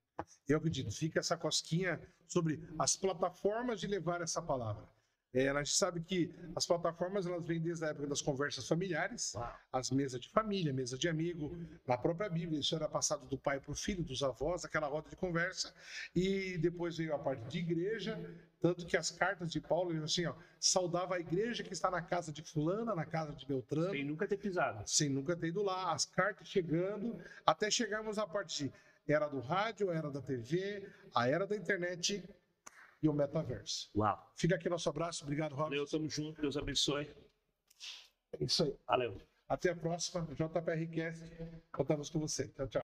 [0.49, 4.87] Eu acredito, fica essa cosquinha sobre as plataformas de levar essa palavra.
[5.33, 9.35] É, a gente sabe que as plataformas elas vêm desde a época das conversas familiares,
[9.71, 11.55] as mesas de família, mesa de amigo,
[11.87, 15.11] na própria Bíblia, isso era passado do pai para o filho, dos avós, aquela roda
[15.11, 15.75] de conversa,
[16.17, 18.19] e depois veio a parte de igreja,
[18.59, 22.01] tanto que as cartas de Paulo, ele assim, ó, saudava a igreja que está na
[22.01, 24.83] casa de fulana, na casa de Beltrano, sem nunca ter pisado?
[24.87, 28.73] sem nunca ter ido lá, as cartas chegando, até chegarmos à parte de
[29.13, 32.23] era do rádio, era da TV, a era da internet
[33.03, 33.91] e o metaverso.
[33.97, 34.33] Uau.
[34.37, 35.71] Fica aqui nosso abraço, obrigado, Robson.
[35.71, 37.11] Valeu, tamo junto, Deus abençoe.
[38.33, 38.77] É isso aí.
[38.87, 39.21] Valeu.
[39.49, 41.25] Até a próxima, JPRcast.
[41.73, 42.49] Contamos com você.
[42.49, 42.77] Tchau, tchau.